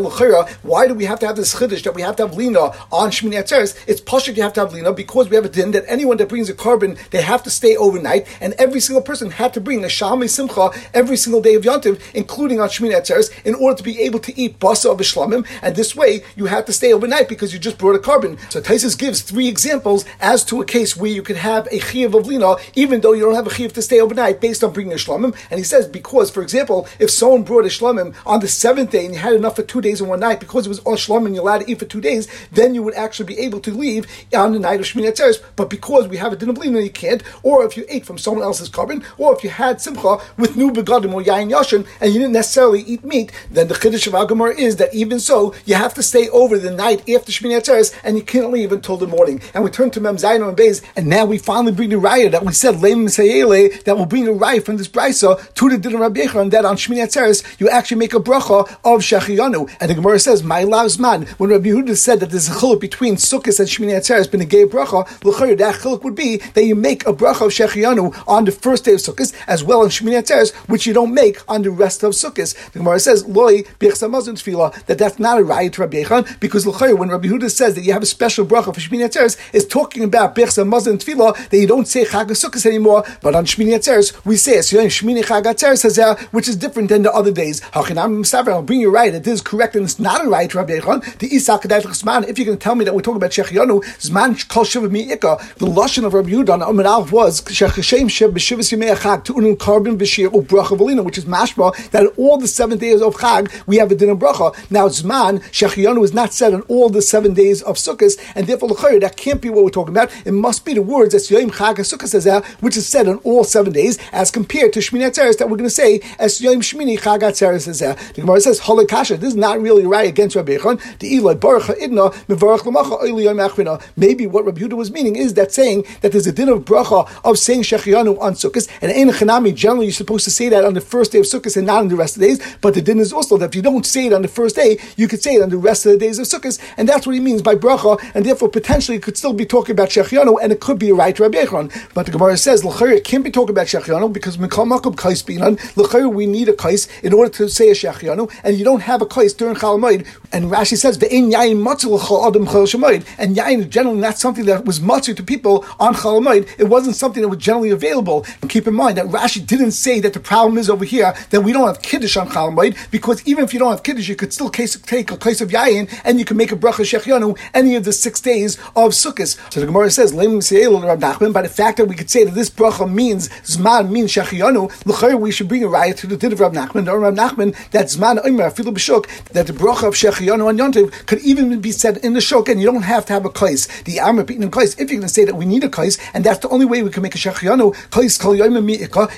why 0.63 0.87
do 0.87 0.93
we 0.93 1.05
have 1.05 1.19
to 1.19 1.27
have 1.27 1.35
this 1.35 1.55
chiddush 1.55 1.83
that 1.83 1.95
we 1.95 2.01
have 2.01 2.15
to 2.17 2.27
have 2.27 2.35
lina 2.35 2.59
on 2.91 3.09
Shmini 3.11 3.41
Atzeres? 3.41 3.77
It's 3.87 4.01
pashut 4.01 4.35
you 4.35 4.43
have 4.43 4.53
to 4.53 4.61
have 4.61 4.73
lina 4.73 4.93
because 4.93 5.29
we 5.29 5.35
have 5.35 5.45
a 5.45 5.49
din 5.49 5.71
that 5.71 5.85
anyone 5.87 6.17
that 6.17 6.29
brings 6.29 6.49
a 6.49 6.53
korban 6.53 6.97
they 7.09 7.21
have 7.21 7.43
to 7.43 7.49
stay 7.49 7.75
overnight, 7.75 8.27
and 8.41 8.53
every 8.53 8.79
single 8.79 9.01
person 9.01 9.31
had 9.31 9.53
to 9.53 9.61
bring 9.61 9.83
a 9.83 9.87
shalmi 9.87 10.29
simcha 10.29 10.69
every 10.93 11.17
single 11.17 11.41
day 11.41 11.55
of 11.55 11.63
Yontiv, 11.63 12.01
including 12.13 12.59
on 12.59 12.69
Shmini 12.69 12.93
Atzeres, 12.93 13.32
in 13.45 13.55
order 13.55 13.77
to 13.77 13.83
be 13.83 14.01
able 14.01 14.19
to 14.19 14.39
eat 14.39 14.59
basa 14.59 14.91
of 14.91 14.99
ishlamim. 14.99 15.45
And 15.61 15.75
this 15.75 15.95
way, 15.95 16.23
you 16.35 16.45
have 16.45 16.65
to 16.65 16.73
stay 16.73 16.93
overnight 16.93 17.29
because 17.29 17.53
you 17.53 17.59
just 17.59 17.77
brought 17.77 17.95
a 17.95 17.99
korban. 17.99 18.39
So 18.51 18.61
Taisus 18.61 18.97
gives 18.97 19.21
three 19.21 19.47
examples 19.47 20.05
as 20.19 20.43
to 20.45 20.61
a 20.61 20.65
case 20.65 20.95
where 20.97 21.11
you 21.11 21.21
could 21.21 21.37
have 21.37 21.67
a 21.67 21.79
chiyav 21.79 22.17
of 22.17 22.27
lina, 22.27 22.55
even 22.75 23.01
though 23.01 23.13
you 23.13 23.23
don't 23.23 23.35
have 23.35 23.47
a 23.47 23.51
chiyav 23.51 23.73
to 23.73 23.81
stay 23.81 23.99
overnight 23.99 24.41
based 24.41 24.63
on 24.63 24.73
bringing 24.73 24.93
a 24.93 24.97
shlamim. 24.97 25.35
And 25.49 25.59
he 25.59 25.63
says 25.63 25.87
because, 25.87 26.29
for 26.31 26.41
example, 26.41 26.87
if 26.99 27.09
someone 27.09 27.43
brought 27.43 27.65
a 27.65 27.69
shlamim 27.69 28.15
on 28.25 28.39
the 28.39 28.47
seventh 28.47 28.91
day 28.91 29.05
and 29.05 29.13
you 29.13 29.19
had 29.19 29.33
enough 29.33 29.55
for 29.55 29.63
two 29.63 29.81
days 29.81 30.01
and 30.01 30.09
one 30.09 30.19
night 30.19 30.39
because 30.39 30.65
it 30.65 30.69
was 30.69 30.79
on 30.79 30.95
Shlom 30.95 31.25
and 31.25 31.35
you're 31.35 31.43
allowed 31.43 31.59
to 31.59 31.71
eat 31.71 31.79
for 31.79 31.85
two 31.85 32.01
days, 32.01 32.27
then 32.51 32.75
you 32.75 32.83
would 32.83 32.93
actually 32.95 33.25
be 33.25 33.39
able 33.39 33.59
to 33.61 33.71
leave 33.71 34.07
on 34.35 34.53
the 34.53 34.59
night 34.59 34.79
of 34.79 34.85
Shmini 34.85 35.11
Atzeres. 35.11 35.41
But 35.55 35.69
because 35.69 36.07
we 36.07 36.17
have 36.17 36.33
a 36.33 36.35
din 36.35 36.49
of 36.49 36.63
you 36.63 36.89
can't. 36.89 37.23
Or 37.43 37.63
if 37.65 37.77
you 37.77 37.85
ate 37.89 38.05
from 38.05 38.17
someone 38.17 38.43
else's 38.43 38.69
korban, 38.69 39.03
or 39.17 39.35
if 39.35 39.43
you 39.43 39.49
had 39.49 39.81
simcha 39.81 40.17
with 40.37 40.55
new 40.55 40.71
begadim 40.71 41.13
or 41.13 41.21
yain 41.21 41.51
yashin, 41.51 41.87
and 42.01 42.13
you 42.13 42.19
didn't 42.19 42.33
necessarily 42.33 42.81
eat 42.81 43.03
meat, 43.03 43.22
eight, 43.23 43.31
then 43.51 43.67
the 43.67 43.73
Chiddush 43.75 44.07
of 44.07 44.13
Agamor 44.13 44.55
is 44.57 44.77
that 44.77 44.93
even 44.93 45.19
so, 45.19 45.53
you 45.65 45.75
have 45.75 45.93
to 45.95 46.03
stay 46.03 46.29
over 46.29 46.57
the 46.57 46.71
night 46.71 46.99
after 47.09 47.31
Shmini 47.31 47.59
Atzeres, 47.59 47.93
and 48.03 48.17
you 48.17 48.23
can't 48.23 48.51
leave 48.51 48.71
until 48.71 48.97
the 48.97 49.07
morning. 49.07 49.41
And 49.53 49.63
we 49.63 49.69
turn 49.69 49.91
to 49.91 50.01
Mem 50.01 50.17
Zayin 50.17 50.47
and 50.47 50.57
Beis, 50.57 50.83
and 50.95 51.07
now 51.07 51.25
we 51.25 51.37
finally 51.37 51.71
bring 51.71 51.89
the 51.89 51.95
raya 51.95 52.31
that 52.31 52.45
we 52.45 52.53
said 52.53 52.75
Leim 52.75 53.05
Sayele 53.05 53.83
that 53.83 53.97
will 53.97 54.05
bring 54.05 54.27
a 54.27 54.31
raya 54.31 54.63
from 54.63 54.77
this 54.77 54.87
brisa 54.87 55.53
to 55.53 55.69
the 55.69 55.77
Din 55.77 55.97
Rabbi 55.97 56.21
Yechon 56.21 56.51
that 56.51 56.65
on 56.65 56.75
Shmini 56.75 57.03
Atzeres 57.03 57.59
you 57.59 57.69
actually 57.69 57.97
make 57.97 58.13
a 58.13 58.19
bracha 58.19 58.69
of 58.83 59.01
Shechiyanu. 59.01 59.69
And 59.79 59.89
the 59.89 59.95
Gemara 59.95 60.19
says, 60.19 60.43
My 60.43 60.63
love's 60.63 60.99
man, 60.99 61.23
when 61.37 61.49
Rabbi 61.49 61.69
Yehuda 61.69 61.97
said 61.97 62.19
that 62.19 62.29
there's 62.29 62.49
a 62.49 62.51
chiluk 62.51 62.79
between 62.79 63.15
Sukkot 63.15 63.59
and 63.59 63.69
Shmini 63.69 63.93
Atzeres, 63.93 64.29
been 64.29 64.41
a 64.41 64.45
gay 64.45 64.65
bracha, 64.65 65.07
that 65.19 65.75
chiluk 65.75 66.03
would 66.03 66.15
be 66.15 66.37
that 66.37 66.63
you 66.63 66.75
make 66.75 67.05
a 67.05 67.13
bracha 67.13 67.45
of 67.45 67.51
Shechiyanu 67.51 68.23
on 68.27 68.45
the 68.45 68.51
first 68.51 68.85
day 68.85 68.93
of 68.93 68.99
Sukkot, 68.99 69.33
as 69.47 69.63
well 69.63 69.83
as 69.83 69.91
Shmini 69.91 70.21
Atzeres, 70.21 70.53
which 70.69 70.85
you 70.85 70.93
don't 70.93 71.13
make 71.13 71.37
on 71.49 71.61
the 71.61 71.71
rest 71.71 72.03
of 72.03 72.13
Sukkot. 72.13 72.71
The 72.71 72.79
Gemara 72.79 72.99
says, 72.99 73.12
Loi 73.21 73.61
Birchsamazin 73.79 74.33
Tefillah, 74.33 74.73
that 74.85 74.97
that's 74.97 75.19
not 75.19 75.37
a 75.39 75.43
raya 75.43 75.71
to 75.71 75.81
Rabbi 75.81 76.03
Yechon, 76.03 76.39
because 76.39 76.65
when 76.65 77.09
Rabbi 77.09 77.27
Yehuda 77.27 77.51
says 77.51 77.75
that 77.75 77.81
you 77.81 77.93
have 77.93 78.01
a 78.01 78.07
special 78.07 78.45
bracha 78.45 78.73
for 78.73 78.81
Shmini 78.81 79.07
Atzeres, 79.07 79.37
is 79.53 79.67
talking 79.67 80.03
about 80.03 80.35
Birchsamazin 80.35 80.97
Tefillah, 80.97 81.49
that 81.49 81.57
you 81.57 81.67
don't 81.67 81.87
say 81.87 82.05
Chag 82.05 82.27
Sukkot 82.27 82.65
anymore, 82.65 83.03
but 83.21 83.35
on 83.35 83.45
Shmini 83.45 83.75
Atzeres, 83.75 84.25
we 84.25 84.35
say 84.37 84.57
Shmini 84.57 85.23
Chag 85.23 85.43
Atzeres, 85.43 85.83
which 86.31 86.47
is 86.47 86.55
different 86.55 86.89
than 86.89 87.03
the 87.03 87.13
other 87.13 87.31
days. 87.31 87.61
I'll 87.73 88.63
bring 88.63 88.79
you 88.79 88.89
right, 88.89 89.13
it 89.13 89.27
is 89.27 89.41
correct, 89.41 89.75
and 89.75 89.83
it's 89.83 89.99
not 89.99 90.25
a 90.25 90.29
right 90.29 90.49
to 90.49 90.57
Rabbi 90.57 90.79
Yechon. 90.79 91.19
The 91.19 91.35
Isak 91.35 91.61
Zman, 91.63 92.27
if 92.27 92.39
you're 92.39 92.45
going 92.45 92.57
to 92.57 92.63
tell 92.63 92.75
me 92.75 92.85
that 92.85 92.95
we're 92.95 93.01
talking 93.01 93.17
about 93.17 93.31
Shechianu, 93.31 93.83
Zman 93.99 94.47
Kol 94.47 94.63
Shiva 94.63 94.89
Mi'ika, 94.89 95.37
the 95.57 95.65
Lashon 95.65 96.05
of 96.05 96.13
Rabbi 96.13 96.29
Yehuda 96.29 96.53
on 96.53 96.61
Amid 96.61 97.11
was 97.11 97.41
Shechashem 97.41 98.05
Sheb 98.05 98.31
B'Shivas 98.31 98.71
Yimei 98.71 98.95
Chag, 98.95 99.25
to 99.25 99.33
Unun 99.33 99.59
Carbon 99.59 99.97
B'Shir 99.97 100.29
U'Bracha 100.29 100.77
Velina, 100.77 101.03
which 101.03 101.17
is 101.17 101.25
mashma, 101.25 101.75
that 101.89 102.07
all 102.17 102.37
the 102.37 102.47
seven 102.47 102.77
days 102.77 103.01
of 103.03 103.15
Chag, 103.15 103.51
we 103.67 103.77
have 103.77 103.91
a 103.91 103.95
din 103.95 104.09
of 104.09 104.19
bracha. 104.19 104.55
Now, 104.71 104.87
Zman, 104.87 105.39
Shechianu 105.51 106.03
is 106.03 106.13
not 106.13 106.33
said 106.33 106.53
on 106.53 106.61
all 106.63 106.89
the 106.89 107.01
seven 107.01 107.33
days 107.33 107.61
of 107.61 107.75
Sukkot, 107.75 108.19
and 108.35 108.47
therefore, 108.47 108.69
that 108.99 109.17
can't 109.17 109.41
be 109.41 109.49
what 109.49 109.63
we're 109.63 109.69
talking 109.69 109.93
about. 109.93 110.11
It 110.25 110.31
must 110.31 110.65
be 110.65 110.73
the 110.73 110.81
words 110.81 111.13
that 111.13 111.29
Yom 111.29 111.51
Chag 111.51 111.75
Sukkot 111.75 112.07
says 112.07 112.23
which 112.59 112.77
is 112.77 112.87
said 112.87 113.07
on 113.07 113.17
all 113.17 113.43
seven 113.43 113.73
days, 113.73 113.97
as 114.11 114.31
compared 114.31 114.73
to 114.73 114.79
Shmini 114.79 115.09
Atzeres 115.09 115.37
that 115.37 115.49
we're 115.49 115.57
going 115.57 115.69
to 115.69 115.69
say 115.69 116.01
as 116.19 116.41
Yom 116.41 116.61
Shmini 116.61 116.99
Chag 116.99 117.19
Atzeres 117.19 117.61
says 117.61 117.81
out. 117.81 117.97
The 118.15 118.21
Gemara 118.21 118.41
says, 118.41 118.61
Holokasha, 118.61 119.19
this 119.19 119.29
is 119.29 119.35
not 119.35 119.61
really 119.61 119.85
right 119.85 120.07
against 120.07 120.35
Rabbi 120.35 120.57
Yechon. 120.57 120.99
The 120.99 121.17
Eloi 121.17 121.35
Baruch 121.35 121.77
Idna, 121.79 122.11
Mevarach 122.27 122.59
Lamacha, 122.59 123.23
Yom. 123.23 123.79
Maybe 123.95 124.27
what 124.27 124.45
Rabbi 124.45 124.61
Yehuda 124.61 124.73
was 124.73 124.91
meaning 124.91 125.15
is 125.15 125.33
that 125.35 125.51
saying 125.51 125.85
that 126.01 126.11
there's 126.11 126.27
a 126.27 126.31
din 126.31 126.49
of 126.49 126.65
bracha 126.65 127.09
of 127.23 127.37
saying 127.37 127.63
Shechianu 127.63 128.19
on 128.19 128.33
Sukkot, 128.33 128.67
and 128.81 128.91
in 128.91 129.09
Chanami, 129.09 129.53
generally 129.53 129.87
you're 129.87 129.93
supposed 129.93 130.25
to 130.25 130.31
say 130.31 130.49
that 130.49 130.65
on 130.65 130.73
the 130.73 130.81
first 130.81 131.11
day 131.11 131.19
of 131.19 131.25
Sukkot 131.25 131.57
and 131.57 131.67
not 131.67 131.81
on 131.81 131.87
the 131.89 131.95
rest 131.95 132.15
of 132.15 132.21
the 132.21 132.27
days, 132.27 132.57
but 132.61 132.73
the 132.73 132.81
din 132.81 132.92
is 132.99 133.13
also 133.13 133.37
that 133.37 133.51
if 133.51 133.55
you 133.55 133.61
don't 133.61 133.85
say 133.85 134.07
it 134.07 134.13
on 134.13 134.21
the 134.21 134.27
first 134.27 134.55
day, 134.55 134.77
you 134.97 135.07
could 135.07 135.21
say 135.21 135.35
it 135.35 135.41
on 135.41 135.49
the 135.49 135.57
rest 135.57 135.85
of 135.85 135.91
the 135.93 135.97
days 135.97 136.19
of 136.19 136.25
Sukkot, 136.25 136.59
and 136.77 136.87
that's 136.87 137.05
what 137.05 137.13
he 137.13 137.19
means 137.19 137.41
by 137.41 137.55
bracha, 137.55 137.99
and 138.13 138.25
therefore 138.25 138.49
potentially 138.49 138.97
it 138.97 139.03
could 139.03 139.17
still 139.17 139.33
be 139.33 139.45
talking 139.45 139.73
about 139.73 139.89
Shechianu, 139.89 140.37
and 140.41 140.51
it 140.51 140.59
could 140.59 140.79
be 140.79 140.89
a 140.89 140.93
right 140.93 141.17
Rabbi 141.17 141.43
Yechon. 141.43 141.93
But 141.93 142.05
the 142.05 142.11
Gemara 142.11 142.37
says, 142.37 142.63
L'chayr, 142.63 143.03
can't 143.03 143.23
be 143.23 143.31
talking 143.31 143.53
about 143.53 143.67
Shechianu, 143.67 144.11
because 144.11 144.37
Mikal 144.37 144.67
Makub 144.67 144.97
Kais 144.97 145.23
Binan, 145.23 145.59
L'chayr, 145.75 146.11
we 146.11 146.25
need 146.25 146.49
a 146.49 146.53
Kais 146.53 146.87
in 147.01 147.13
order 147.13 147.31
to 147.31 147.49
say 147.49 147.69
a 147.69 147.73
Shechianu, 147.73 148.31
and 148.43 148.57
you 148.57 148.63
don't 148.63 148.81
have 148.81 149.01
a 149.01 149.05
Kais 149.05 149.33
during 149.33 149.55
Chalamoid, 149.55 150.05
and 150.31 150.45
Rashi 150.45 150.77
says, 150.77 150.97
Ve'in 150.97 151.31
Yain 151.31 151.57
Matzul 151.57 151.99
Adam 152.27 152.45
Chal 152.45 152.63
Shemoid, 152.63 153.05
and 153.17 153.35
Yain 153.35 153.59
is 153.59 153.65
generally 153.67 153.99
not 153.99 154.17
something 154.17 154.45
that 154.45 154.65
was 154.65 154.79
matzur 154.79 155.15
to 155.15 155.23
people 155.23 155.65
on 155.79 155.93
Chalamoid, 155.93 156.47
it 156.57 156.65
wasn't 156.65 156.95
something 156.95 157.21
that 157.21 157.29
was 157.29 157.39
generally 157.39 157.69
available. 157.69 158.25
And 158.41 158.49
keep 158.49 158.67
in 158.67 158.73
mind 158.73 158.97
that 158.97 159.05
Rashi 159.07 159.45
didn't 159.45 159.71
say 159.71 159.99
that 159.99 160.13
the 160.13 160.19
problem 160.19 160.57
is 160.57 160.69
over 160.69 160.85
here 160.85 161.13
that 161.29 161.41
we 161.41 161.53
don't 161.53 161.67
have 161.67 161.81
Kiddush 161.81 162.17
on 162.17 162.29
Chalamoid, 162.29 162.77
because 162.91 163.25
even 163.27 163.43
if 163.43 163.53
you 163.53 163.59
don't 163.59 163.71
have 163.71 163.83
Kiddush, 163.83 164.07
you 164.07 164.15
could 164.15 164.33
still 164.33 164.49
take 164.49 165.11
a 165.11 165.17
Kais 165.17 165.41
of 165.41 165.49
Yain, 165.49 165.89
and 166.03 166.19
you 166.19 166.25
can 166.25 166.37
make 166.37 166.51
a 166.51 166.55
Bracha 166.55 166.83
Shechianu 166.83 167.37
any 167.53 167.75
of 167.75 167.83
the 167.83 167.93
six 167.93 168.21
days 168.21 168.57
of 168.75 168.91
Sukkot. 168.91 169.37
So 169.51 169.59
the 169.59 169.65
Gemara 169.65 169.91
says, 169.91 170.13
by 170.13 171.41
the 171.41 171.49
fact 171.49 171.77
that 171.77 171.85
we 171.85 171.95
could 171.95 172.09
say 172.09 172.23
that 172.23 172.33
this 172.33 172.49
bracha 172.49 172.91
means 172.91 173.29
Zman 173.43 173.89
means 173.89 174.11
Shechianu, 174.11 174.71
l'chayr 174.85 175.19
we 175.19 175.31
should 175.31 175.47
bring 175.47 175.63
a 175.63 175.67
riot 175.67 175.97
to 175.97 176.07
the 176.07 176.17
din 176.17 176.33
of 176.33 176.39
Rav 176.39 176.53
Nachman, 176.53 176.91
or 176.91 176.99
Rav 176.99 177.13
Nachman, 177.13 177.55
that 177.71 177.87
Zman 177.87 178.23
Omer, 178.25 178.49
Afilu 178.49 178.73
B'Shuk, 178.73 179.07
that 179.29 179.47
the 179.47 179.53
bracha 179.53 179.87
of 179.87 179.93
Shechianu 179.93 180.47
on 180.47 180.57
Yontiv 180.57 181.05
could 181.05 181.19
even 181.19 181.59
be 181.61 181.71
said 181.71 181.97
in 181.97 182.13
the 182.13 182.21
Shuk, 182.21 182.49
and 182.49 182.59
you 182.59 182.71
don't 182.71 182.83
have 182.83 183.05
to 183.07 183.13
have 183.13 183.25
a 183.25 183.29
kais. 183.29 183.67
The 183.83 183.99
Amr 183.99 184.23
beaten 184.23 184.49
kais, 184.51 184.73
if 184.73 184.89
you're 184.89 184.99
going 184.99 185.01
to 185.01 185.09
say 185.09 185.25
that 185.25 185.35
we 185.35 185.45
need 185.45 185.63
a 185.63 185.69
kais, 185.69 185.97
and 186.13 186.23
that's 186.23 186.39
the 186.39 186.49
only 186.49 186.65
way 186.65 186.83
we 186.83 186.89
can 186.89 187.03
make 187.03 187.15
a 187.15 187.17
Shechianu, 187.17 187.73
kais 187.91 188.17
kol 188.17 188.33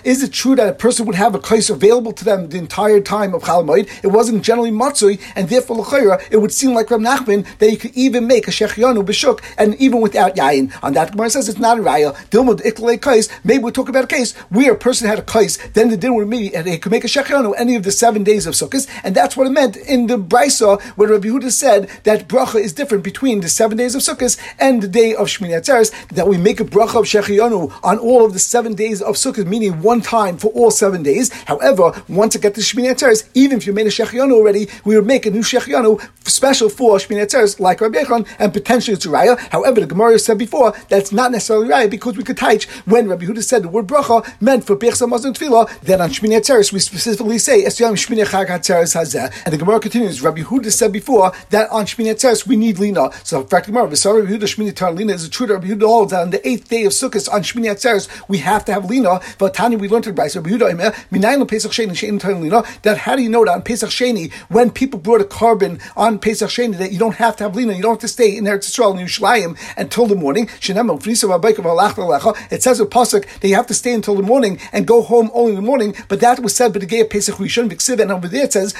is 0.03 0.23
it 0.23 0.33
true 0.33 0.55
that 0.55 0.69
a 0.69 0.73
person 0.73 1.05
would 1.05 1.15
have 1.15 1.35
a 1.35 1.39
kais 1.39 1.69
available 1.69 2.11
to 2.13 2.25
them 2.25 2.49
the 2.49 2.57
entire 2.57 2.99
time 2.99 3.33
of 3.33 3.43
Chalamoid? 3.55 4.03
It 4.03 4.07
wasn't 4.07 4.43
generally 4.43 4.71
matzui, 4.71 5.21
and 5.35 5.49
therefore 5.49 5.77
l'chayr, 5.77 6.21
it 6.31 6.37
would 6.37 6.51
seem 6.51 6.73
like 6.73 6.89
Rav 6.89 7.01
Nachman 7.01 7.45
that 7.59 7.71
you 7.71 7.77
could 7.77 7.95
even 7.95 8.27
make 8.27 8.47
a 8.47 8.51
Shechianu 8.51 9.05
B'Shuk, 9.05 9.41
and 9.57 9.75
even 9.75 10.01
without 10.01 10.35
Yain. 10.35 10.71
On 10.83 10.93
that, 10.93 11.11
Gemara 11.11 11.29
says 11.29 11.49
it's 11.49 11.59
not 11.59 11.79
a 11.79 11.81
raya. 11.81 12.15
Dilmud 12.29 12.61
iklei 12.61 13.01
kais. 13.01 13.29
Maybe 13.43 13.63
we 13.63 13.71
talk 13.71 13.89
about 13.89 14.05
a 14.05 14.07
case 14.07 14.33
where 14.49 14.73
a 14.73 14.77
person 14.77 15.07
had 15.07 15.19
a 15.19 15.23
kais, 15.23 15.57
then 15.73 15.89
the 15.89 15.97
dinner 15.97 16.15
would 16.15 16.29
be 16.29 16.55
and 16.55 16.65
they 16.65 16.77
could 16.77 16.91
make 16.91 17.03
a 17.03 17.07
shechianu 17.07 17.53
any 17.57 17.75
of 17.75 17.83
the 17.83 17.91
seven 17.91 18.23
days 18.23 18.47
of 18.47 18.53
Sukkot, 18.53 18.87
and 19.03 19.15
that's 19.15 19.37
what 19.37 19.47
it 19.47 19.51
meant 19.51 19.77
in 19.77 20.07
the 20.07 20.17
brisa 20.17 20.81
where 20.95 21.09
Rabbi 21.09 21.27
Huda 21.27 21.51
said 21.51 21.89
that 22.03 22.27
bracha 22.27 22.59
is 22.59 22.73
different 22.73 23.03
between 23.03 23.41
the 23.41 23.49
seven 23.49 23.77
days 23.77 23.95
of 23.95 24.01
Sukkot 24.01 24.37
and 24.59 24.81
the 24.81 24.87
day 24.87 25.15
of 25.15 25.27
Shmini 25.27 25.59
Atzeres. 25.59 25.91
That 26.09 26.27
we 26.27 26.37
make 26.37 26.59
a 26.59 26.65
bracha 26.65 26.99
of 26.99 27.05
shechianu 27.05 27.73
on 27.83 27.97
all 27.97 28.25
of 28.25 28.33
the 28.33 28.39
seven 28.39 28.73
days 28.73 29.01
of 29.01 29.15
Sukkot, 29.15 29.45
meaning 29.47 29.81
one 29.81 30.01
time 30.01 30.37
for 30.37 30.47
all 30.51 30.71
seven 30.71 31.03
days. 31.03 31.31
However, 31.45 32.03
once 32.07 32.35
it 32.35 32.41
gets 32.41 32.55
to 32.55 32.75
Shmini 32.75 32.93
Atzeres, 32.93 33.27
even 33.35 33.57
if 33.57 33.67
you 33.67 33.73
made 33.73 33.85
a 33.85 33.89
shechianu 33.89 34.31
already, 34.31 34.67
we 34.83 34.95
would 34.95 35.05
make 35.05 35.25
a 35.25 35.29
new 35.29 35.41
shechianu 35.41 36.01
special 36.27 36.69
for 36.69 36.97
Shmini 36.97 37.25
Atzeres, 37.25 37.59
like 37.59 37.81
Rabbi 37.81 38.03
Yechon, 38.03 38.27
and 38.39 38.53
potentially 38.53 38.95
it's 38.95 39.05
raya. 39.05 39.37
However, 39.51 39.81
the 39.81 39.87
Gemara 39.87 40.17
said 40.17 40.37
before 40.37 40.73
that's 40.89 41.11
not 41.11 41.31
necessarily 41.31 41.67
right 41.67 41.89
because 41.89 42.17
we 42.17 42.23
could 42.23 42.37
teach 42.37 42.65
when 42.85 43.07
Rabbi 43.07 43.25
Huda 43.25 43.43
said 43.43 43.63
the 43.63 43.69
word 43.69 43.87
bracha 43.87 44.25
meant 44.41 44.65
for 44.65 44.75
Birchsa 44.75 45.07
Mazon 45.07 45.33
Tefillah, 45.33 45.79
then 45.81 46.01
on 46.01 46.09
Shmini 46.09 46.39
Atzeres 46.39 46.71
we 46.71 46.79
specifically 46.79 47.37
say 47.37 47.63
Esyam 47.63 47.93
Shmini 47.93 48.25
Chag 48.25 48.47
Atzeres 48.47 48.95
Hazeh. 48.95 49.31
And 49.45 49.53
the 49.53 49.57
Gemara 49.57 49.79
continues, 49.79 50.21
Rabbi 50.21 50.41
Huda 50.41 50.71
said 50.71 50.91
before 50.91 51.31
that 51.49 51.69
on 51.69 51.85
Shmini 51.85 52.13
Atzeres 52.13 52.47
we 52.47 52.55
need 52.55 52.79
Lina. 52.79 53.11
So 53.23 53.41
in 53.41 53.47
fact, 53.47 53.67
Gemara, 53.67 53.83
Rabbi 53.83 53.95
Huda 53.95 54.43
Shmini 54.43 54.73
Tar 54.73 54.91
Lina 54.91 55.13
is 55.13 55.25
a 55.25 55.29
true 55.29 55.47
Rabbi 55.47 55.67
Huda 55.67 55.85
holds 55.85 56.11
that 56.11 56.21
on 56.21 56.29
the 56.29 56.47
eighth 56.47 56.69
day 56.69 56.85
of 56.85 56.93
Sukkot 56.93 57.31
on 57.31 57.41
Shmini 57.41 57.65
Atzeres 57.65 58.07
we 58.29 58.37
have 58.39 58.63
to 58.65 58.73
have 58.73 58.85
Lina. 58.85 59.19
But 59.37 59.53
Tani 59.53 59.75
we 59.75 59.89
learned 59.89 60.07
in 60.07 60.15
Bryce, 60.15 60.35
Rabbi 60.35 60.51
Huda 60.51 60.71
Imer, 60.71 60.93
Minayin 61.09 61.45
Pesach 61.47 61.71
Sheni 61.71 61.91
Shein 61.91 62.19
Tar 62.19 62.33
Lina, 62.33 62.63
that 62.83 62.99
how 62.99 63.15
do 63.15 63.24
that 63.31 63.49
on 63.49 63.61
Pesach 63.61 63.89
Sheni, 63.89 64.31
when 64.49 64.71
people 64.71 64.99
brought 64.99 65.21
a 65.21 65.25
carbon 65.25 65.79
on 65.95 66.19
Pesach 66.19 66.49
Sheni, 66.49 66.77
that 66.77 66.91
you 66.91 66.99
don't 66.99 67.15
have 67.15 67.35
to 67.37 67.43
have 67.43 67.55
Lina, 67.55 67.73
you 67.73 67.81
don't 67.81 67.93
have 67.93 67.99
to 67.99 68.07
stay 68.07 68.37
in 68.37 68.45
Eretz 68.45 68.69
Yisrael 68.69 68.91
and 68.91 68.99
Yerushalayim 68.99 69.57
until 69.77 70.07
the 70.07 70.15
morning. 70.15 70.49
It 70.55 70.63
says 72.63 72.79
a 72.79 72.85
pasuk 72.85 73.39
that 73.39 73.47
you 73.47 73.55
have 73.55 73.67
to 73.67 73.73
stay 73.73 73.93
until 73.93 74.15
the 74.15 74.23
morning 74.23 74.59
and 74.71 74.87
go 74.87 75.01
home 75.01 75.29
only 75.33 75.51
in 75.51 75.57
the 75.57 75.61
morning. 75.61 75.95
But 76.07 76.21
that 76.21 76.39
was 76.39 76.55
said 76.55 76.73
by 76.73 76.79
the 76.79 76.85
Gay 76.85 77.03
Pesach 77.03 77.35
Rishon 77.35 77.99
and 77.99 78.11
over 78.11 78.27
there 78.27 78.45
it 78.45 78.53
says. 78.53 78.73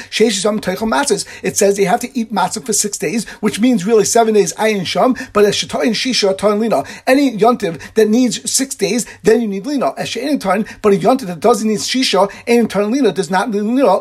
It 1.44 1.58
says 1.58 1.80
you 1.80 1.88
have 1.88 2.00
to 2.00 2.18
eat 2.18 2.32
matzah 2.32 2.66
for 2.66 2.74
six 2.74 2.98
days, 2.98 3.28
which 3.42 3.60
means 3.60 3.86
really 3.86 4.06
seven 4.06 4.34
days 4.34 4.54
ayin 4.54 4.86
sham. 4.86 5.16
But 5.34 5.46
as 5.46 5.56
shatoin 5.56 5.92
shisha 5.92 6.38
toin 6.38 6.60
lina, 6.60 6.84
any 7.08 7.38
yontiv 7.38 7.94
that 7.94 8.10
needs 8.10 8.50
six 8.50 8.76
days, 8.76 9.06
then 9.24 9.42
you 9.42 9.48
need 9.48 9.66
lina. 9.66 9.94
As 9.98 10.10
she'enin 10.10 10.40
but 10.82 10.94
a 10.94 10.98
yontiv 10.98 11.28
that 11.28 11.40
doesn't 11.40 11.68
need 11.68 11.80
shisha 11.80 12.32
and 12.48 12.70
toin 12.70 12.92
lina 12.92 13.12
does 13.12 13.30
not 13.30 13.50
need 13.50 13.62
lina 13.62 14.00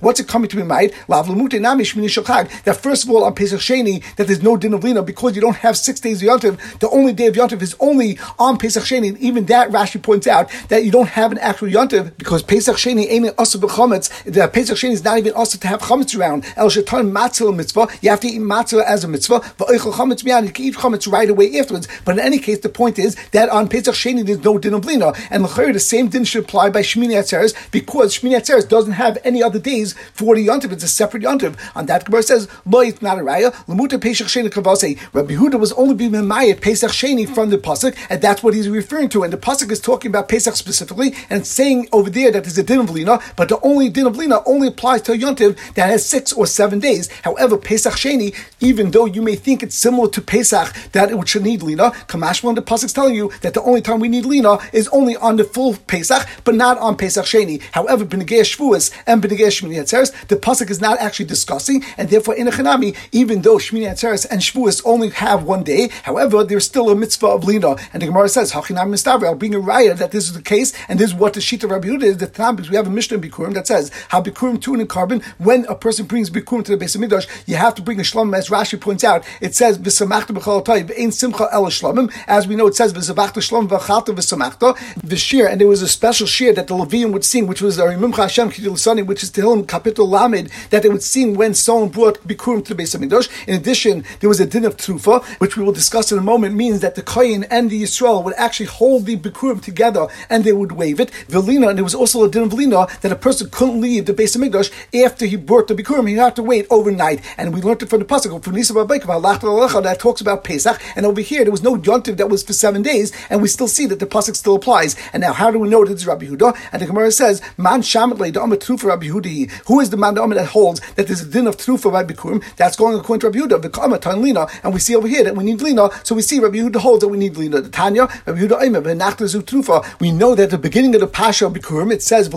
What's 0.00 0.20
it 0.20 0.28
coming 0.28 0.48
to 0.48 0.56
be 0.56 0.62
made? 0.62 0.94
That 1.08 2.78
first 2.80 3.04
of 3.04 3.10
all 3.10 3.24
on 3.24 3.34
Pesach 3.34 3.60
Sheni 3.60 4.02
that 4.16 4.26
there's 4.26 4.42
no 4.42 4.56
din 4.56 4.74
of 4.74 4.84
lina 4.84 5.02
because 5.02 5.34
you 5.34 5.40
don't 5.40 5.56
have 5.56 5.76
six 5.76 6.00
days 6.00 6.22
of 6.22 6.28
yontiv. 6.28 6.78
The 6.80 6.88
only 6.90 7.12
day 7.12 7.26
of 7.26 7.34
yontiv 7.34 7.62
is 7.62 7.74
only 7.80 8.18
on 8.38 8.58
Pesach 8.58 8.84
Sheni. 8.84 9.16
Even 9.18 9.46
that 9.46 9.70
Rashi 9.70 10.02
points 10.02 10.26
out 10.26 10.50
that 10.68 10.84
you 10.84 10.90
don't 10.90 11.08
have 11.08 11.32
an 11.32 11.38
actual 11.38 11.68
yontiv 11.68 12.16
because 12.16 12.42
Pesach 12.42 12.76
Sheni 12.76 13.08
ain't 13.08 13.38
also 13.38 13.58
b'chametz. 13.58 14.10
The 14.24 14.48
Pesach 14.48 14.76
Sheni 14.76 14.92
is 14.92 15.04
not 15.04 15.18
even 15.18 15.32
also 15.34 15.58
to 15.58 15.68
have 15.68 15.80
chametz 15.80 16.18
around. 16.18 16.44
El 16.56 16.68
shetan 16.68 17.10
matzah 17.10 17.54
mitzvah. 17.54 17.88
You 18.02 18.10
have 18.10 18.20
to 18.20 18.28
eat 18.28 18.40
matzah 18.40 18.84
as 18.84 19.04
a 19.04 19.08
mitzvah. 19.08 19.40
V'oichel 19.40 19.92
chametz 19.92 20.22
miyan. 20.22 20.46
You 20.46 20.52
can 20.52 20.64
eat 20.66 20.74
chametz 20.74 21.10
right 21.10 21.28
away 21.28 21.58
afterwards. 21.58 21.88
But 22.04 22.12
in 22.12 22.20
any 22.20 22.38
case, 22.38 22.60
the 22.60 22.68
point 22.68 22.98
is 22.98 23.16
that 23.32 23.48
on 23.48 23.68
Pesach 23.68 23.94
Sheni 23.94 24.24
there's 24.24 24.44
no 24.44 24.58
din 24.58 24.74
of 24.74 24.84
lina, 24.84 25.12
and 25.30 25.44
the 25.44 25.80
same 25.80 26.08
din 26.08 26.24
should 26.24 26.44
apply 26.44 26.70
by 26.70 26.80
Shmini 26.80 27.14
Atzeres 27.14 27.54
because 27.70 28.18
Shmini 28.18 28.36
Atzeres 28.36 28.68
doesn't 28.68 28.92
have 28.92 29.18
any 29.24 29.39
other 29.42 29.58
days 29.58 29.94
for 30.12 30.34
the 30.34 30.46
yontiv. 30.46 30.72
It's 30.72 30.84
a 30.84 30.88
separate 30.88 31.22
yontiv. 31.22 31.56
On 31.74 31.86
that 31.86 32.04
Gemara 32.04 32.22
says 32.22 32.48
lo 32.66 32.80
it's 32.80 33.02
not 33.02 33.18
a 33.18 33.22
raya. 33.22 33.52
Lamuta 33.66 34.00
Pesach 34.00 34.26
Sheni 34.26 34.48
kavase. 34.48 34.98
Rabbi 35.12 35.34
Huda 35.34 35.58
was 35.58 35.72
only 35.72 35.94
being 35.94 36.12
memayet 36.12 36.60
Pesach 36.60 36.90
Sheni 36.90 37.28
from 37.28 37.50
the 37.50 37.58
pasuk, 37.58 37.96
and 38.08 38.20
that's 38.20 38.42
what 38.42 38.54
he's 38.54 38.68
referring 38.68 39.08
to. 39.10 39.22
And 39.22 39.32
the 39.32 39.38
pasuk 39.38 39.70
is 39.70 39.80
talking 39.80 40.10
about 40.10 40.28
Pesach 40.28 40.54
specifically, 40.56 41.14
and 41.28 41.46
saying 41.46 41.88
over 41.92 42.10
there 42.10 42.30
that 42.30 42.44
there's 42.44 42.58
a 42.58 42.62
din 42.62 42.80
of 42.80 42.90
lina, 42.90 43.20
but 43.36 43.48
the 43.48 43.60
only 43.60 43.88
din 43.88 44.06
of 44.06 44.16
lina 44.16 44.42
only 44.46 44.68
applies 44.68 45.02
to 45.02 45.12
a 45.12 45.16
yontiv 45.16 45.56
that 45.74 45.88
has 45.88 46.06
six 46.06 46.32
or 46.32 46.46
seven 46.46 46.78
days. 46.78 47.08
However, 47.22 47.56
Pesach 47.56 47.94
Sheni, 47.94 48.34
even 48.60 48.90
though 48.90 49.06
you 49.06 49.22
may 49.22 49.36
think 49.36 49.62
it's 49.62 49.76
similar 49.76 50.08
to 50.10 50.20
Pesach, 50.20 50.74
that 50.92 51.10
it 51.10 51.28
should 51.28 51.42
need 51.42 51.62
Lina, 51.62 51.90
Kamashma 52.08 52.54
the 52.54 52.62
Pasuk's 52.62 52.92
telling 52.92 53.14
you 53.14 53.30
that 53.42 53.54
the 53.54 53.62
only 53.62 53.80
time 53.80 54.00
we 54.00 54.08
need 54.08 54.24
Lina 54.24 54.58
is 54.72 54.88
only 54.88 55.16
on 55.16 55.36
the 55.36 55.44
full 55.44 55.76
Pesach, 55.86 56.26
but 56.44 56.54
not 56.54 56.78
on 56.78 56.96
Pesach 56.96 57.24
Sheni. 57.24 57.62
However, 57.72 58.04
Benegei 58.04 58.40
Shavuos 58.40 58.90
and 59.06 59.22
The 59.30 60.36
Pasuk 60.36 60.70
is 60.70 60.80
not 60.80 60.98
actually 60.98 61.26
discussing, 61.26 61.84
and 61.96 62.08
therefore 62.08 62.34
in 62.34 62.48
a 62.48 62.50
Chanami, 62.50 62.96
even 63.12 63.42
though 63.42 63.56
Shmini 63.56 63.90
Atzeres 63.90 64.26
and 64.30 64.40
Shavuos 64.40 64.82
only 64.84 65.10
have 65.10 65.44
one 65.44 65.62
day, 65.62 65.88
however, 66.02 66.44
there's 66.44 66.64
still 66.64 66.90
a 66.90 66.94
mitzvah 66.94 67.26
of 67.26 67.44
Lina. 67.44 67.76
And 67.92 68.02
the 68.02 68.06
Gemara 68.06 68.28
says, 68.28 68.52
Hachinam 68.52 68.90
Mistavri, 68.90 69.24
I'll 69.24 69.34
bring 69.34 69.54
a 69.54 69.58
raya 69.58 69.96
that 69.96 70.10
this 70.10 70.24
is 70.24 70.34
the 70.34 70.42
case, 70.42 70.72
and 70.88 70.98
this 70.98 71.10
is 71.10 71.14
what 71.14 71.34
the 71.34 71.40
Shita 71.40 71.70
Rabbi 71.70 71.88
Yehuda 71.88 72.02
is, 72.02 72.16
the 72.18 72.26
Tanam, 72.26 72.56
because 72.56 72.70
we 72.70 72.76
have 72.76 72.86
a 72.86 72.90
Mishnah 72.90 73.18
in 73.18 73.22
Bikurim 73.22 73.54
that 73.54 73.66
says, 73.66 73.90
how 74.08 74.22
Bikurim 74.22 74.60
tune 74.60 74.80
in 74.80 74.86
carbon, 74.86 75.22
when 75.38 75.64
a 75.66 75.74
person 75.74 76.06
brings 76.06 76.30
Bikurim 76.30 76.64
to 76.64 76.72
the 76.72 76.76
base 76.76 76.94
of 76.94 77.00
Mikdash, 77.00 77.28
you 77.46 77.56
have 77.56 77.74
to 77.74 77.82
bring 77.82 78.00
a 78.00 78.02
Shlom, 78.02 78.36
as 78.36 78.48
Rashi 78.48 78.80
points 78.80 79.04
out, 79.04 79.24
it 79.40 79.54
says, 79.54 79.78
V'samachta 79.78 80.36
b'chol 80.36 80.64
toiv, 80.64 80.92
ein 80.98 81.12
simcha 81.12 81.48
el 81.52 81.64
shlomim, 81.66 82.12
as 82.26 82.46
we 82.46 82.56
know 82.56 82.66
it 82.66 82.74
says, 82.74 82.92
V'zavachta 82.92 83.40
shlom 83.40 83.68
v'chalta 83.68 84.14
v'samachta, 84.14 84.76
the 85.02 85.16
shir, 85.16 85.46
and 85.46 85.60
there 85.60 85.68
was 85.68 85.82
a 85.82 85.88
special 85.88 86.26
shir 86.26 86.52
that 86.52 86.66
the 86.66 86.74
Levium 86.74 87.12
would 87.12 87.24
sing, 87.24 87.46
which 87.46 87.62
was 87.62 87.78
Rimimcha 87.78 88.16
Hashem 88.16 88.50
Kidil 88.50 89.06
which 89.06 89.19
is 89.22 89.30
Tehillim 89.30 89.66
Kapitel 89.66 90.08
Lamed, 90.08 90.50
that 90.70 90.82
they 90.82 90.88
would 90.88 91.02
sing 91.02 91.34
when 91.34 91.54
someone 91.54 91.88
brought 91.88 92.26
Bikurim 92.26 92.64
to 92.64 92.70
the 92.70 92.74
base 92.74 92.94
of 92.94 93.00
Mikdash. 93.00 93.28
In 93.46 93.54
addition, 93.54 94.04
there 94.20 94.28
was 94.28 94.40
a 94.40 94.46
din 94.46 94.64
of 94.64 94.76
Trufa, 94.76 95.24
which 95.40 95.56
we 95.56 95.64
will 95.64 95.72
discuss 95.72 96.12
in 96.12 96.18
a 96.18 96.22
moment, 96.22 96.54
means 96.54 96.80
that 96.80 96.94
the 96.94 97.02
Kohen 97.02 97.44
and 97.44 97.70
the 97.70 97.82
Yisrael 97.82 98.24
would 98.24 98.34
actually 98.36 98.66
hold 98.66 99.06
the 99.06 99.16
Bikurim 99.16 99.62
together 99.62 100.06
and 100.28 100.44
they 100.44 100.52
would 100.52 100.72
wave 100.72 101.00
it. 101.00 101.10
Velina, 101.28 101.68
and 101.68 101.78
there 101.78 101.84
was 101.84 101.94
also 101.94 102.24
a 102.24 102.30
din 102.30 102.44
of 102.44 102.50
Velina 102.50 103.00
that 103.00 103.12
a 103.12 103.16
person 103.16 103.48
couldn't 103.50 103.80
leave 103.80 104.06
the 104.06 104.12
base 104.12 104.34
of 104.34 104.42
Mikdash 104.42 104.70
after 105.04 105.26
he 105.26 105.36
brought 105.36 105.68
the 105.68 105.74
Bikurim. 105.74 106.08
He 106.08 106.14
had 106.14 106.36
to 106.36 106.42
wait 106.42 106.66
overnight. 106.70 107.20
And 107.36 107.54
we 107.54 107.60
learned 107.60 107.82
it 107.82 107.88
from 107.88 108.00
the 108.00 108.04
Pasuk, 108.04 108.42
from 108.42 108.54
Nisa 108.54 108.72
that 108.72 109.96
talks 109.98 110.20
about 110.20 110.44
Pesach. 110.44 110.80
And 110.96 111.06
over 111.06 111.20
here, 111.20 111.44
there 111.44 111.50
was 111.50 111.62
no 111.62 111.76
yontiv 111.76 112.16
that 112.16 112.28
was 112.28 112.42
for 112.42 112.52
seven 112.52 112.82
days, 112.82 113.12
and 113.28 113.42
we 113.42 113.48
still 113.48 113.68
see 113.68 113.86
that 113.86 113.98
the 113.98 114.06
Pasuk 114.06 114.36
still 114.36 114.56
applies. 114.56 114.96
And 115.12 115.20
now, 115.20 115.32
how 115.32 115.50
do 115.50 115.58
we 115.58 115.68
know 115.68 115.84
that 115.84 115.92
it's 115.92 116.06
Rabbi 116.06 116.26
Huda? 116.26 116.56
And 116.72 116.82
the 116.82 116.86
Gemara 116.86 117.10
says, 117.12 117.42
Man 117.56 117.82
Shamat 117.82 118.18
Rabbi 118.20 119.06
Hudi. 119.10 119.50
Who 119.66 119.80
is 119.80 119.90
the 119.90 119.96
man 119.96 120.14
that 120.14 120.46
holds 120.46 120.80
that 120.94 121.06
there's 121.06 121.22
a 121.22 121.26
din 121.26 121.46
of 121.46 121.56
Trufa 121.56 121.92
by 121.92 122.04
Bikurim? 122.04 122.42
That's 122.56 122.76
going 122.76 122.98
according 122.98 123.20
to 123.20 123.38
Rabbi 123.38 123.54
Huda, 123.54 123.60
Vikama 123.60 124.00
Tan 124.00 124.22
Lina. 124.22 124.46
And 124.62 124.72
we 124.72 124.80
see 124.80 124.96
over 124.96 125.08
here 125.08 125.24
that 125.24 125.36
we 125.36 125.44
need 125.44 125.60
Lina, 125.60 125.90
so 126.04 126.14
we 126.14 126.22
see 126.22 126.40
Rabbi 126.40 126.58
Huda 126.58 126.76
holds 126.76 127.00
that 127.02 127.08
we 127.08 127.18
need 127.18 127.36
Lina. 127.36 127.60
The 127.60 127.68
Tanya, 127.68 128.08
Rabbi 128.26 128.40
Huda 128.40 128.62
Aimer, 128.62 128.82
Benachta 128.82 129.26
Trufa. 129.42 130.00
We 130.00 130.12
know 130.12 130.34
that 130.34 130.44
at 130.44 130.50
the 130.50 130.58
beginning 130.58 130.94
of 130.94 131.00
the 131.00 131.06
Pasha 131.06 131.46
of 131.46 131.52
Bikurim, 131.52 131.92
it 131.92 132.02
says, 132.02 132.28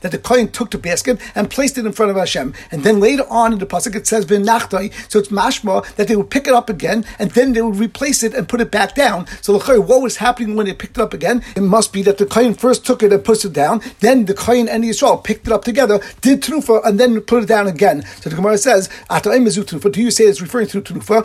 that 0.00 0.12
the 0.12 0.18
Kohen 0.22 0.48
took 0.48 0.70
the 0.70 0.78
basket 0.78 1.20
and 1.34 1.50
placed 1.50 1.78
it 1.78 1.86
in 1.86 1.92
front 1.92 2.10
of 2.10 2.16
Hashem. 2.16 2.54
And 2.70 2.84
then 2.84 3.00
later 3.00 3.24
on 3.28 3.52
in 3.52 3.58
the 3.58 3.66
Pasuk, 3.66 3.94
it 3.94 4.06
says, 4.06 4.24
So 4.24 5.18
it's 5.18 5.28
mashma 5.28 5.94
that 5.96 6.08
they 6.08 6.16
would 6.16 6.30
pick 6.30 6.46
it 6.46 6.54
up 6.54 6.70
again 6.70 7.04
and 7.18 7.30
then 7.32 7.52
they 7.52 7.62
would 7.62 7.76
replace 7.76 8.22
it 8.22 8.34
and 8.34 8.48
put 8.48 8.60
it 8.60 8.70
back 8.70 8.94
down. 8.94 9.26
So 9.42 9.58
what 9.58 10.02
was 10.02 10.16
happening 10.16 10.56
when 10.56 10.66
they 10.66 10.74
picked 10.74 10.96
it 10.98 11.02
up 11.02 11.12
again? 11.14 11.42
It 11.56 11.62
must 11.62 11.92
be 11.92 12.02
that 12.02 12.18
the 12.18 12.26
Kohen 12.26 12.54
first 12.54 12.86
took 12.86 13.02
it 13.02 13.12
and 13.12 13.24
put 13.24 13.44
it 13.44 13.52
down, 13.52 13.82
then 14.00 14.07
the 14.26 14.34
Kohen 14.34 14.68
and 14.68 14.82
the 14.84 14.90
Yisrael 14.90 15.22
picked 15.22 15.46
it 15.46 15.52
up 15.52 15.64
together, 15.64 16.00
did 16.20 16.42
Trufa, 16.42 16.80
and 16.84 16.98
then 16.98 17.20
put 17.20 17.42
it 17.42 17.46
down 17.46 17.66
again. 17.66 18.04
So 18.20 18.30
the 18.30 18.36
Gemara 18.36 18.58
says, 18.58 18.88
do 19.08 20.00
you 20.00 20.10
say 20.10 20.24
it's 20.24 20.40
referring 20.40 20.68
to 20.68 20.80
Trufa? 20.80 21.24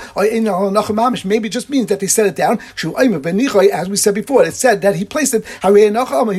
Maybe 1.26 1.48
it 1.48 1.52
just 1.52 1.70
means 1.70 1.88
that 1.88 2.00
they 2.00 2.08
set 2.08 2.26
it 2.26 2.36
down. 2.36 2.60
As 2.60 3.90
we 3.90 3.96
said 3.98 4.16
before, 4.16 4.44
it 4.46 4.54
said 4.54 4.82
that 4.82 4.96
he 4.96 5.06
placed 5.06 5.34
it, 5.34 5.46
he 5.62 5.68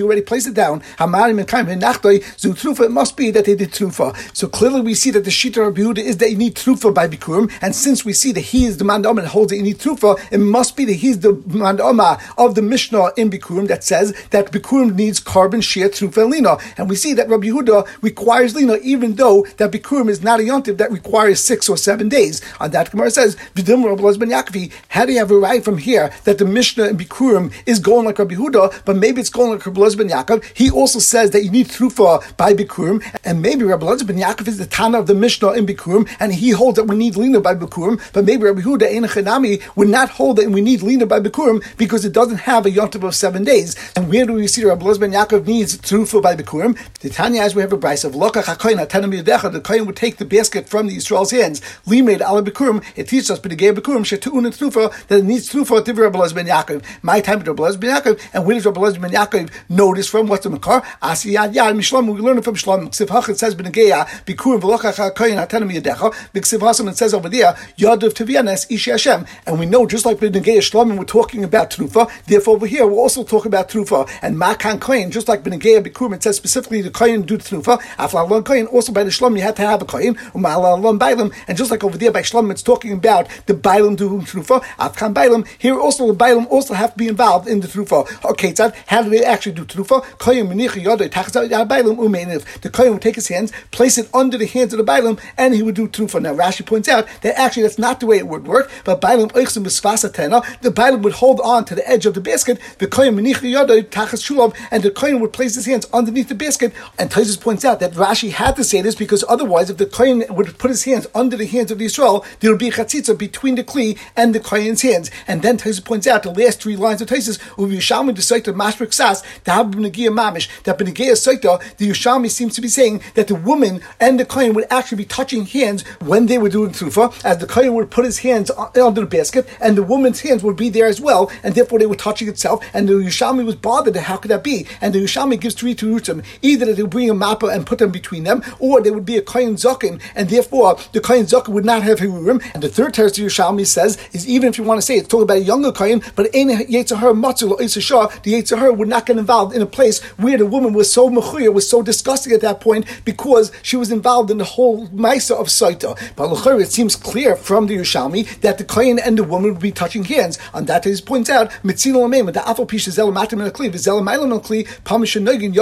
already 0.03 0.21
placed 0.23 0.47
it 0.47 0.55
down. 0.55 0.83
It 0.99 2.91
must 2.91 3.17
be 3.17 3.31
that 3.31 3.45
they 3.45 3.55
did 3.55 3.71
Trufa. 3.71 4.15
So 4.37 4.49
clearly 4.49 4.81
we 4.81 4.95
see 4.95 5.11
that 5.11 5.25
the 5.25 5.31
Shita 5.31 5.67
of 5.69 5.79
is 5.99 6.17
that 6.19 6.31
you 6.31 6.37
need 6.37 6.55
Trufa 6.55 6.93
by 6.93 7.09
Bikurim, 7.09 7.51
and 7.61 7.75
since 7.75 8.05
we 8.05 8.13
see 8.13 8.33
that 8.33 8.41
he 8.41 8.65
is 8.65 8.77
the 8.79 8.85
Mandama 8.85 9.23
that 9.23 9.29
holds 9.29 9.51
that 9.51 9.57
you 9.57 9.63
need 9.63 9.79
Trufa, 9.79 10.19
it 10.31 10.39
must 10.39 10.77
be 10.77 10.85
that 10.85 10.95
he's 10.95 11.21
the 11.21 11.33
Mandama 11.35 12.21
of 12.37 12.55
the 12.55 12.63
Mishnah 12.63 13.13
in 13.17 13.31
Bikurim 13.31 13.67
that 13.69 13.85
says 13.85 14.13
that 14.31 14.51
Bikurim 14.53 14.95
needs 14.95 15.21
carbon, 15.21 15.61
Shia, 15.61 15.89
Trufa, 15.89 16.23
and 16.23 16.34
Lina. 16.35 16.59
And 16.77 16.89
we 16.89 16.97
see 16.97 17.15
that 17.15 17.29
Rabbi 17.29 17.47
Yehuda 17.47 18.03
requires 18.03 18.55
Lina, 18.55 18.77
even 18.83 19.15
though 19.15 19.47
that 19.59 19.71
Bikurim 19.71 20.09
is 20.09 20.23
not 20.23 20.41
a 20.41 20.43
Yontiv 20.43 20.79
that 20.79 20.91
requires 20.91 21.41
six 21.41 21.69
or 21.69 21.77
seven 21.77 22.09
days. 22.09 22.43
On 22.61 22.71
that, 22.71 22.91
Gemara 22.91 23.11
says, 23.11 23.37
Vidim 23.55 23.85
Rabbi 23.85 24.19
Ben 24.19 24.31
Yaakov, 24.31 24.73
how 24.89 25.07
do 25.07 25.13
you 25.13 25.19
have 25.19 25.31
a 25.31 25.39
right 25.39 25.65
from 25.65 25.79
here 25.79 26.13
that 26.25 26.39
the 26.39 26.45
Mishnah 26.45 26.85
in 26.85 26.97
Bikurim 26.97 27.53
is 27.67 27.79
going 27.79 28.07
like 28.07 28.19
Rabbi 28.19 28.35
Yehuda, 28.35 28.85
but 28.85 28.97
maybe 28.97 29.21
it's 29.21 29.31
going 29.31 29.53
like 29.53 29.65
Rabbi 29.65 29.81
Ben 29.97 30.09
Yaakov? 30.09 30.45
He 30.55 30.71
also 30.71 30.99
says 30.99 31.31
that 31.31 31.45
you 31.45 31.51
need 31.51 31.69
Trufa 31.69 32.37
by 32.37 32.53
Bikurim, 32.55 33.05
and 33.25 33.41
maybe 33.41 33.65
Rabbi 33.65 33.87
Ben 34.05 34.19
Yaakov 34.19 34.49
is 34.49 34.59
the 34.59 34.67
Tana 34.67 34.99
of 34.99 35.07
the 35.07 35.15
Mishnah 35.15 35.53
in 35.53 35.67
Bikurim, 35.67 36.09
and 36.21 36.35
he 36.35 36.51
holds 36.51 36.77
that 36.77 36.85
we 36.85 36.97
need 36.97 37.17
Lina 37.17 37.41
by 37.41 37.55
Bikurim, 37.55 38.01
but 38.13 38.25
maybe 38.25 38.45
Rabbi 38.45 38.61
Yehuda 38.61 38.91
in 38.91 39.05
Chanami 39.05 39.63
would 39.77 39.89
not 39.89 40.11
hold 40.11 40.37
that 40.37 40.51
we 40.51 40.61
need 40.61 40.83
Lina 40.83 41.07
by 41.07 41.21
Bikurim 41.21 41.63
because 41.77 42.05
it 42.05 42.13
doesn't 42.13 42.39
have 42.39 42.67
a 42.67 42.71
Yontiv 42.71 43.07
of 43.07 43.15
seven 43.15 43.45
days. 43.45 43.77
And 43.97 44.09
where 44.09 44.27
do 44.27 44.33
we 44.33 44.47
see 44.47 44.63
that 44.63 44.69
Rabbi 44.69 44.99
Ben 44.99 45.13
Yaakov 45.13 45.47
needs 45.47 45.79
Trufa 45.79 46.14
by 46.21 46.37
Bikurim? 46.37 46.79
The 47.01 47.11
Tanya, 47.11 47.43
as 47.43 47.55
we 47.55 47.63
have 47.63 47.73
a 47.73 47.79
price 47.79 48.05
of 48.05 48.13
Lokach 48.13 48.45
HaKoyin 48.45 48.87
HaTanam 48.87 49.53
the 49.53 49.61
Kohen 49.61 49.87
would 49.87 49.97
take 49.97 50.17
the 50.17 50.25
basket 50.25 50.69
from 50.69 50.87
the 50.87 50.97
Yisrael's 50.97 51.31
hands. 51.31 51.61
Limed 51.87 52.21
Ala 52.21 52.43
Bikurim, 52.43 52.85
it 52.97 53.09
teaches 53.09 53.31
us, 53.31 53.39
the 53.41 53.49
Bikurim, 53.49 54.05
Shetu'un 54.05 54.45
and 54.45 54.55
Trufa, 54.55 55.07
that 55.09 55.21
it 55.21 55.25
needs 55.25 55.51
Trufa 55.51 55.85
to 55.85 55.93
Rabbi 55.93 56.33
Ben 56.33 56.47
Yaakov. 56.47 56.85
My 57.03 57.21
time 57.21 57.39
with 57.39 57.49
Rabbi 57.49 57.77
Ben 57.77 58.01
Yaakov, 58.01 58.21
and 58.33 58.47
where 58.47 58.55
does 58.55 58.67
Rabbi 58.67 58.99
Ben 58.99 59.11
Yaakov 59.11 59.97
this 59.97 60.09
from? 60.09 60.27
What's 60.27 60.45
the 60.45 60.51
Makar? 60.51 60.83
Asiyad 61.03 61.55
Yad 61.55 61.77
Mishlam, 61.77 62.13
we 62.13 62.21
learn 62.21 62.39
it 62.39 62.45
from 62.45 62.55
Shlam. 62.55 62.89
Ksiv 62.89 63.09
Hach, 63.09 63.35
says, 63.37 63.55
Benegeya, 63.55 64.07
Bikurim, 64.25 64.61
Velokach 64.61 65.15
HaKoyin 65.15 65.47
HaTanam 65.47 65.73
Yadecha. 65.73 66.13
B'Ksiv 66.33 66.61
Hasam, 66.61 66.89
it 66.91 66.97
says 66.97 67.15
over 67.15 67.29
there, 67.29 67.55
Yadav 67.79 68.13
Tivianes, 68.15 68.71
Ishi 68.71 68.91
Hashem. 68.91 69.27
And 69.47 69.59
we 69.59 69.67
know, 69.67 69.87
just 69.87 70.05
like 70.05 70.19
Benegeya 70.19 70.59
Shlamim, 70.59 70.99
we're 70.99 71.05
talking 71.05 71.45
about 71.45 71.71
Trufa, 71.71 72.11
therefore 72.27 72.57
over 72.57 72.67
here, 72.67 72.87
we're 72.87 72.99
also 72.99 73.25
talking 73.25 73.49
about 73.49 73.69
Trufa. 73.69 74.09
And 74.23 74.39
Makan 74.39 74.81
Kohen, 74.81 75.11
just 75.11 75.29
like 75.29 75.43
Benegeya 75.43 75.83
Bikurim, 75.85 76.04
it 76.13 76.23
says 76.23 76.37
specifically 76.37 76.83
the 76.83 76.91
Kohen 76.91 77.23
do 77.23 77.37
the 77.37 77.43
Trufa. 77.43 77.81
Aflalon 77.97 78.45
Kohen, 78.45 78.67
also 78.67 78.93
by 78.93 79.05
the 79.05 79.11
Shlam, 79.11 79.37
you 79.37 79.43
had 79.43 79.57
to 79.57 79.63
have 79.63 79.83
a 79.83 79.85
Kohen. 79.85 80.15
Umalalon 80.35 80.99
Bailam. 80.99 81.35
And 81.49 81.57
just 81.57 81.71
like 81.71 81.85
over 81.85 81.97
there 81.97 82.11
by 82.11 82.23
Shlam, 82.23 82.51
it's 82.51 82.63
talking 82.63 82.93
about 82.93 83.29
the 83.47 83.55
Bailam 83.55 83.97
doing 83.97 84.23
Trufa. 84.23 84.63
Afkan 84.79 85.15
Bailam. 85.15 85.47
Here 85.59 85.79
also, 85.79 86.07
the 86.07 86.15
Bailam 86.15 86.47
also 86.49 86.75
have 86.75 86.93
to 86.93 86.99
be 86.99 87.09
involved 87.09 87.49
in 87.49 87.61
the 87.61 87.69
Trufa. 87.69 88.31
Okay, 88.31 88.55
so 88.55 88.73
how 88.87 89.03
do 89.03 89.11
they 89.11 89.25
actually 89.25 89.53
do 89.53 89.65
Trufa? 89.65 90.03
Kohen. 90.19 90.49
The 90.49 92.71
Kohen 92.73 92.93
would 92.93 93.03
take 93.03 93.15
his 93.15 93.29
hands, 93.29 93.53
place 93.71 93.99
it 93.99 94.09
under 94.15 94.37
the 94.37 94.47
hands 94.47 94.73
of 94.73 94.79
the 94.79 94.85
Bailam, 94.85 95.21
and 95.37 95.55
he 95.55 95.63
would 95.63 95.75
do 95.75 95.89
Trufa. 95.89 96.21
Now, 96.21 96.35
Rashi 96.35 96.67
points 96.67 96.89
out 96.89 97.07
that 97.23 97.39
actually 97.39 97.63
that's 97.63 97.79
not 97.79 98.01
the 98.01 98.07
way 98.07 98.19
it 98.19 98.27
would 98.27 98.47
work, 98.47 98.71
but 98.85 99.01
Bailam 99.01 99.31
Oichsim 99.33 99.65
the 99.65 100.71
Bailam 100.71 101.03
would 101.03 101.15
hold 101.15 101.41
on 101.41 101.65
to 101.65 101.75
the 101.75 101.89
edge 101.89 102.07
of 102.07 102.15
the 102.15 102.21
basket, 102.21 102.59
the 102.79 102.87
Kohen 102.87 103.17
Menicha 103.17 103.51
Yodai, 103.51 103.85
Tachas 103.85 104.23
Shulav, 104.23 104.55
and 104.71 104.83
the 104.83 104.91
Kohen 104.91 105.21
would 105.21 105.33
place 105.33 105.55
his 105.55 105.67
hands 105.67 105.87
underneath 105.95 106.29
the 106.29 106.35
basket. 106.35 106.73
And 106.99 107.11
Taisus 107.11 107.41
points 107.41 107.65
out 107.65 107.81
that 107.81 107.93
Rashi 107.93 108.31
had 108.31 108.57
to 108.57 108.65
say 108.65 108.83
this 108.83 108.95
because 108.95 109.25
otherwise, 109.29 109.71
if 109.71 109.79
the 109.79 109.87
Kohen 109.87 110.25
would 110.29 110.59
put 110.59 110.71
his 110.71 110.85
hands 110.85 111.07
under 111.15 111.37
the 111.37 111.47
hands 111.47 111.71
of 111.71 111.79
the 111.79 111.87
Israel, 111.87 112.25
there 112.41 112.51
would 112.51 112.59
be 112.59 112.69
a 112.69 112.73
chatzitza 112.73 113.17
between 113.17 113.55
the 113.55 113.65
Kli 113.65 113.99
and 114.17 114.35
the 114.35 114.41
Kohen's 114.41 114.83
hands. 114.83 115.11
And 115.27 115.43
then 115.43 115.57
Taisus 115.57 115.85
points 115.85 116.07
out 116.07 116.23
the 116.23 116.31
last 116.31 116.61
three 116.61 116.77
lines 116.77 117.01
of 117.01 117.09
Taisus, 117.09 117.39
Uvishami 117.57 118.15
the 118.15 118.23
Saita 118.23 118.55
Mashrik 118.55 118.93
Sas, 118.93 119.23
the 119.45 119.53
Habnagia 119.53 120.11
Mamish, 120.11 120.49
that 120.65 120.79
Benagia 120.79 121.13
Saita, 121.13 121.77
the 121.77 121.89
Yushami 121.89 122.31
seems 122.31 122.55
to 122.55 122.61
be 122.61 122.69
saying 122.69 123.03
that 123.15 123.29
the 123.29 123.35
woman 123.35 123.81
and 124.01 124.21
the 124.21 124.27
Kohen 124.27 124.53
would 124.55 124.67
actually 124.71 124.99
be 124.99 125.05
touching 125.05 125.47
hands 125.47 125.83
when 126.01 126.27
they 126.27 126.39
were 126.39 126.49
doing 126.49 126.71
Trufa, 126.73 127.25
as 127.25 127.39
the 127.39 127.47
Kohen 127.47 127.75
would 127.75 127.91
put 127.91 128.05
his 128.05 128.19
hands 128.19 128.51
under 128.51 129.01
the 129.01 129.07
basket, 129.07 129.49
and 129.61 129.79
the 129.79 129.83
woman's 129.83 130.21
hands 130.21 130.43
would 130.43 130.57
be 130.57 130.69
there 130.69 130.87
as 130.87 131.01
well, 131.01 131.31
and 131.43 131.55
therefore 131.55 131.79
they 131.79 131.87
were 131.87 131.95
touching 131.95 132.29
itself, 132.29 132.65
and 132.75 132.89
the 132.89 132.95
Yushami 132.95 133.45
was 133.45 133.57
bothered 133.57 133.95
how 133.97 134.17
could 134.17 134.31
that 134.31 134.45
be? 134.45 134.67
And 134.81 134.95
the 134.95 135.01
Yushami 135.01 135.41
gives 135.41 135.55
three 135.55 135.75
to 135.77 135.84
Rutim, 135.85 136.25
either 136.43 136.73
they 136.73 136.83
would 136.83 136.91
bring 136.91 137.11
a 137.11 137.15
mappa 137.15 137.55
and 137.55 137.67
put 137.67 137.79
them 137.79 137.91
between 137.91 138.25
them, 138.25 138.43
or 138.59 138.81
they 138.81 138.91
would 138.91 139.05
be 139.05 139.17
a 139.17 139.23
Kohen 139.23 139.55
Zakin, 139.55 140.01
and 140.15 140.29
therefore 140.29 140.79
the 140.93 141.01
Kohen 141.01 141.27
Zakin 141.27 141.49
would 141.49 141.65
not 141.65 141.83
have 141.83 141.99
Hirurim. 141.99 142.43
And 142.55 142.63
the 142.63 142.69
third 142.69 142.95
text 142.95 143.17
Yerushalmi 143.17 143.67
says 143.67 143.99
is 144.13 144.27
even 144.29 144.49
if 144.49 144.59
you 144.59 144.65
want 144.65 144.79
to 144.79 144.83
say 144.83 144.97
it's 144.97 145.09
talking 145.09 145.25
about 145.25 145.39
a 145.39 145.41
younger 145.41 145.73
Kohen, 145.73 146.03
but 146.17 146.27
in 146.35 146.49
Yetzirah 146.49 147.15
Matzul 147.15 147.53
or 147.53 147.69
Shah, 147.69 148.07
the 148.23 148.35
Yetzirah 148.35 148.77
would 148.77 148.89
not 148.89 149.07
get 149.07 149.19
involved 149.19 149.55
in 149.55 149.63
a 149.63 149.67
place 149.67 150.03
where 150.17 150.39
the 150.39 150.47
woman 150.47 150.73
was 150.73 150.93
so 150.93 151.09
mechuya, 151.11 151.53
was 151.53 151.69
so 151.69 151.83
disgusting 151.83 152.33
at 152.33 152.41
that 152.41 152.61
point 152.61 152.87
because 153.05 153.53
she 153.63 153.77
was 153.77 153.91
involved 153.91 154.31
in 154.31 154.39
the 154.39 154.45
whole 154.45 154.89
Maisa 154.89 155.39
of 155.39 155.49
Saita. 155.49 155.99
But 156.17 156.29
Lachar, 156.29 156.61
it 156.61 156.73
seems 156.73 156.97
clear 156.97 157.37
from 157.37 157.67
the 157.67 157.77
Yerushalmi 157.77 158.41
that 158.41 158.59
the 158.59 158.65
Kohen 158.65 158.99
and 158.99 159.19
the 159.19 159.25
woman 159.25 159.53
would 159.53 159.63
be 159.63 159.73
touching 159.73 160.05
hands. 160.05 160.39
On 160.53 160.65
that, 160.67 160.85
he 160.85 160.95
points 161.01 161.31
out, 161.31 161.51
Mitzil 161.63 161.95
Lameim, 161.95 162.33
the 162.33 162.41
Afal 162.41 162.67
Pish 162.69 162.87
Zelamatim 162.87 163.33
and 163.35 163.43
a 163.43 163.51
Kli, 163.51 163.71
Zelamailam 163.71 164.43
Kli, 164.45 164.67
Pamishanogin, 164.85 165.55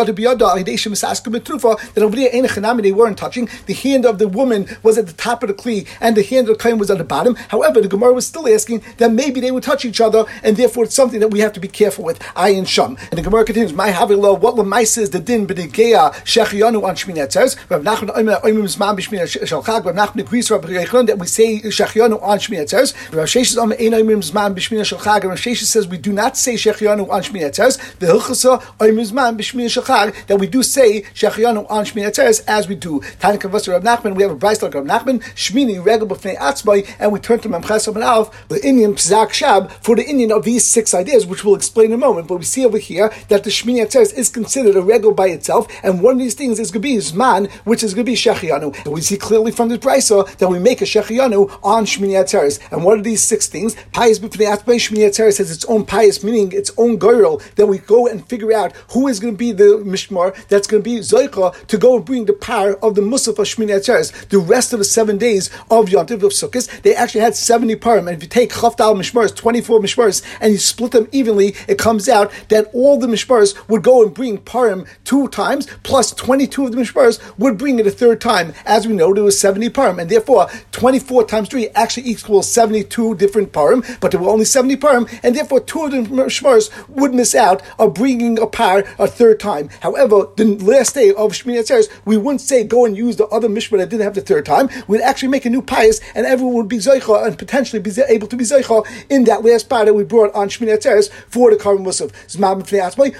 That 1.95 2.81
they 2.83 2.93
weren't 2.93 3.19
touching. 3.19 3.49
The 3.67 3.75
hand 3.75 4.05
of 4.07 4.19
the 4.19 4.29
woman 4.29 4.69
was 4.83 4.99
at 4.99 5.07
the 5.07 5.13
top 5.13 5.43
of 5.43 5.49
the 5.49 5.55
Kli, 5.55 5.87
and 6.01 6.17
the 6.17 6.23
hand 6.23 6.49
of 6.49 6.59
the 6.59 6.63
Kohen 6.63 6.79
was 6.79 6.91
at 6.91 6.99
the 6.99 7.05
bottom. 7.05 7.35
However, 7.49 7.81
the 7.81 7.89
Gemara 7.89 8.13
was 8.13 8.27
still 8.27 8.49
asking 8.49 8.83
that 8.99 9.13
maybe 9.13 9.41
they 9.41 9.51
would 9.51 9.63
touch 9.63 9.85
each 9.85 10.01
other, 10.01 10.25
and 10.43 10.57
therefore 10.57 10.85
it's 10.85 10.95
something 10.95 11.21
that 11.21 11.29
we 11.29 11.41
have 11.41 11.53
to 11.53 11.61
be 11.61 11.69
careful 11.69 12.05
with. 12.05 12.19
Ayin 12.35 12.67
Sham. 12.67 12.97
And 13.11 13.19
the 13.19 13.23
Gemara 13.23 13.45
continues, 13.45 13.73
My 13.73 13.91
Havila, 13.91 14.39
what 14.39 14.57
Lamaisa 14.57 14.99
is 14.99 15.11
the 15.11 15.21
din 15.21 15.47
b'negeya 15.47 16.13
shechianu 16.25 16.83
on 16.83 16.95
Shmini 16.97 17.19
Atzeres. 17.19 17.57
Rav 17.71 17.83
Nachman 17.83 18.11
Omer 18.17 18.41
Omer 18.45 18.63
Zman 18.63 18.97
B'Shmini 18.97 19.47
Shel 19.47 19.63
Chag. 19.63 19.85
Rav 19.85 19.95
Nachman 19.95 20.21
agrees 20.21 20.51
Rabbi 20.51 20.69
Yechon 20.69 21.07
that 21.07 21.19
we 21.19 21.27
say 21.27 21.61
Shechianu 21.61 22.23
on 22.23 22.39
Shmini 22.39 22.63
Atzeres. 22.63 22.95
Rav 23.13 23.27
Sheshes 23.27 23.57
Omer 23.57 23.77
Ein 23.79 23.95
Omer 23.95 24.17
Zman 24.17 24.55
B'Shmini 24.55 24.85
Shel 24.85 24.99
Chag. 24.99 25.25
Rav 25.25 25.39
Sheshes 25.39 25.65
says 25.65 25.87
we 25.87 25.99
do 25.99 26.13
not 26.13 26.37
say 26.37 26.55
Shechianu 26.55 27.09
on 27.11 27.23
Shmini 27.23 27.51
Atzeres. 27.51 27.79
The 27.99 28.07
Hilchasa 28.07 28.63
Omer 28.81 29.03
Zman 29.03 29.37
B'Shmini 29.39 29.71
Shel 29.71 29.83
Chag 30.03 30.27
that 30.27 30.39
we 30.39 30.47
do 30.47 30.63
say 30.63 31.03
Shechianu 31.15 31.67
on 31.71 31.85
Shmini 31.85 32.07
Atzeres 32.07 32.43
as 32.47 32.69
we 32.69 32.75
do. 32.75 33.01
Tanya 33.21 33.39
Kavasa 33.39 33.73
Rav 33.73 33.83
Nachman. 33.83 34.15
We 34.15 34.23
have 34.23 34.33
a 34.33 34.37
Bryce 34.37 34.63
like 34.63 34.75
Rav 34.75 34.85
Nachman 34.85 35.23
Shmini 35.35 35.85
Regel 35.85 36.07
B'Fnei 36.09 36.37
Atzmai, 36.37 36.89
and 36.99 37.13
we 37.13 37.21
turn 37.21 37.41
to 37.41 37.49
Memches 37.49 37.89
Omer 37.89 38.03
Alf 38.03 38.49
the 38.49 38.65
Indian 38.67 38.95
Pzak 38.95 39.29
Shab 39.29 39.71
for 39.85 39.97
the 39.97 40.05
Indian 40.05 40.33
of 40.33 40.45
these 40.45 40.65
six 40.65 40.95
ideas, 40.95 41.27
which 41.27 41.45
we'll 41.45 41.55
explain 41.55 41.87
in 41.87 41.93
a 41.95 41.99
moment. 41.99 42.29
But 42.29 42.39
we 42.39 42.45
see 42.45 42.65
over 42.65 42.79
here 42.79 43.13
that 43.29 43.45
the 43.45 43.51
Shmini 43.51 43.85
Atzeres 43.85 44.17
is 44.17 44.29
considered 44.29 44.77
a 44.77 44.83
regel 44.83 45.13
by 45.13 45.29
itself, 45.29 45.67
and 45.83 46.03
one 46.03 46.15
of 46.15 46.19
these 46.19 46.35
things 46.35 46.59
is 46.59 46.71
going 46.71 46.83
to 46.83 46.89
be 46.89 46.97
Zman, 46.97 47.51
which 47.65 47.83
is 47.83 47.95
going 47.95 48.07
to 48.07 48.11
be 48.11 48.17
Shechianu. 48.17 48.85
So 48.85 48.91
we 48.91 49.01
see 49.01 49.17
clearly 49.17 49.53
from 49.53 49.69
the 49.69 49.79
Brisa 49.79 50.37
that 50.37 50.49
we 50.49 50.59
make 50.59 50.81
a 50.81 50.85
Shechianu 50.85 51.59
on 51.63 51.85
Shmini 51.85 52.23
Atzeres. 52.23 52.61
And 52.73 52.85
what 52.85 52.99
are 52.99 53.03
these 53.03 53.23
six 53.23 53.47
things? 53.47 53.77
Pious 53.93 54.19
B'fnei 54.19 54.57
Atzmai 54.57 54.77
Shmini 54.77 55.09
Atzeres 55.09 55.39
has 55.39 55.51
its 55.51 55.65
own 55.67 55.85
pious, 55.85 56.23
meaning 56.25 56.53
its 56.53 56.71
own 56.77 56.97
girl, 56.97 57.41
that 57.57 57.67
we 57.67 57.79
go 57.79 58.07
and 58.07 58.27
figure 58.29 58.53
out 58.53 58.73
who 58.93 59.09
is 59.09 59.21
going 59.21 59.35
to 59.35 59.39
be 59.39 59.53
the 59.53 59.79
Mishmar 59.93 60.35
that's 60.49 60.67
going 60.67 60.83
to 60.83 60.91
be 60.91 60.99
Zoicha 60.99 61.67
to 61.67 61.79
go 61.79 61.97
and 61.97 62.05
bring 62.05 62.25
the 62.25 62.33
power 62.33 62.75
of 62.85 62.95
the 62.95 63.03
Musaf 63.03 63.39
of 63.39 63.47
Shmini 63.47 63.71
Atzeres. 63.71 64.29
The 64.29 64.39
rest 64.39 64.73
of 64.73 64.79
the 64.79 64.85
seven 64.85 65.19
days 65.19 65.51
of 65.71 65.89
Yom 65.89 66.07
Tov 66.07 66.23
of 66.23 66.33
Sukkot, 66.33 66.83
they 66.83 66.95
actually 66.95 67.21
had 67.21 67.37
70 67.37 67.77
parim. 67.77 68.07
And 68.09 68.17
if 68.17 68.23
you 68.23 68.29
take 68.29 68.51
Chavdal 68.51 68.97
Mishmars, 68.97 69.35
24 69.35 69.81
Mishmars, 69.81 70.23
and 70.41 70.53
you 70.53 70.59
split 70.59 70.93
them 70.93 71.09
evenly, 71.13 71.55
it 71.69 71.79
comes 71.79 72.09
out 72.09 72.33
that 72.49 72.71
all 72.73 72.99
the 72.99 73.07
Mishmars 73.07 73.57
would 73.69 73.83
go 73.83 74.03
and 74.03 74.15
bring 74.15 74.39
parim 74.39 74.87
two 75.05 75.29
times, 75.29 75.67
plus 75.83 76.13
22 76.13 76.67
of 76.67 76.73
the 76.73 76.79
Mishmars 76.79 77.21
would 77.39 77.59
bring 77.59 77.79
it 77.79 77.87
a 77.87 77.91
third 77.91 78.21
time. 78.21 78.55
As 78.65 78.87
we 78.87 78.95
know, 78.95 79.13
there 79.13 79.25
was 79.25 79.39
70 79.39 79.71
parim, 79.71 80.01
and 80.01 80.11
therefore 80.11 80.49
24 80.73 81.27
times 81.27 81.49
3 81.49 81.69
actually 81.71 82.09
equals 82.09 82.51
72 82.51 83.17
different 83.17 83.53
parim, 83.53 83.83
but 84.01 84.11
there 84.11 84.21
were 84.21 84.31
only 84.31 84.45
70 84.45 84.77
parim, 84.77 85.09
and 85.23 85.37
therefore 85.37 85.61
two 85.61 85.85
of 85.85 85.91
the 85.91 85.99
Mishmars 85.99 86.71
would 86.89 87.15
miss 87.15 87.35
out 87.35 87.63
of 87.79 87.95
bringing 87.95 88.39
a 88.39 88.47
par 88.47 88.85
a 88.99 89.07
third 89.07 89.41
time. 89.41 89.69
However, 89.83 90.29
the 90.37 90.45
last 90.45 90.95
day 90.95 91.11
of 91.11 91.33
Shmini 91.33 91.59
Atzeres, 91.59 91.89
we 92.05 92.17
wouldn't 92.17 92.41
say 92.41 92.63
go 92.63 92.85
and 92.87 92.97
use 92.97 93.17
the 93.17 93.27
other 93.27 93.49
Mishmar 93.49 93.79
that 93.79 93.89
didn't 93.89 94.05
have 94.05 94.15
the 94.15 94.21
third 94.21 94.47
time. 94.47 94.71
We'd 94.87 95.01
actually 95.01 95.31
make 95.31 95.45
a 95.45 95.51
new 95.51 95.61
pious, 95.61 96.01
and 96.15 96.25
everyone 96.25 96.55
would 96.55 96.69
be 96.69 96.77
Zeicha 96.77 97.27
and 97.27 97.37
potentially 97.37 97.83
be 97.83 97.91
able 98.09 98.29
to 98.29 98.37
be 98.37 98.45
Zeicha 98.45 98.87
in 99.11 99.25
that 99.25 99.45
last 99.45 99.69
part 99.69 99.87
that 99.87 99.95
we 99.95 100.05
brought 100.05 100.33
on 100.35 100.49
Shmini 100.49 100.77
Atzeres 100.77 101.11
for 101.29 101.51
the 101.51 101.57
Karm 101.57 101.81
Musaf. 101.81 102.13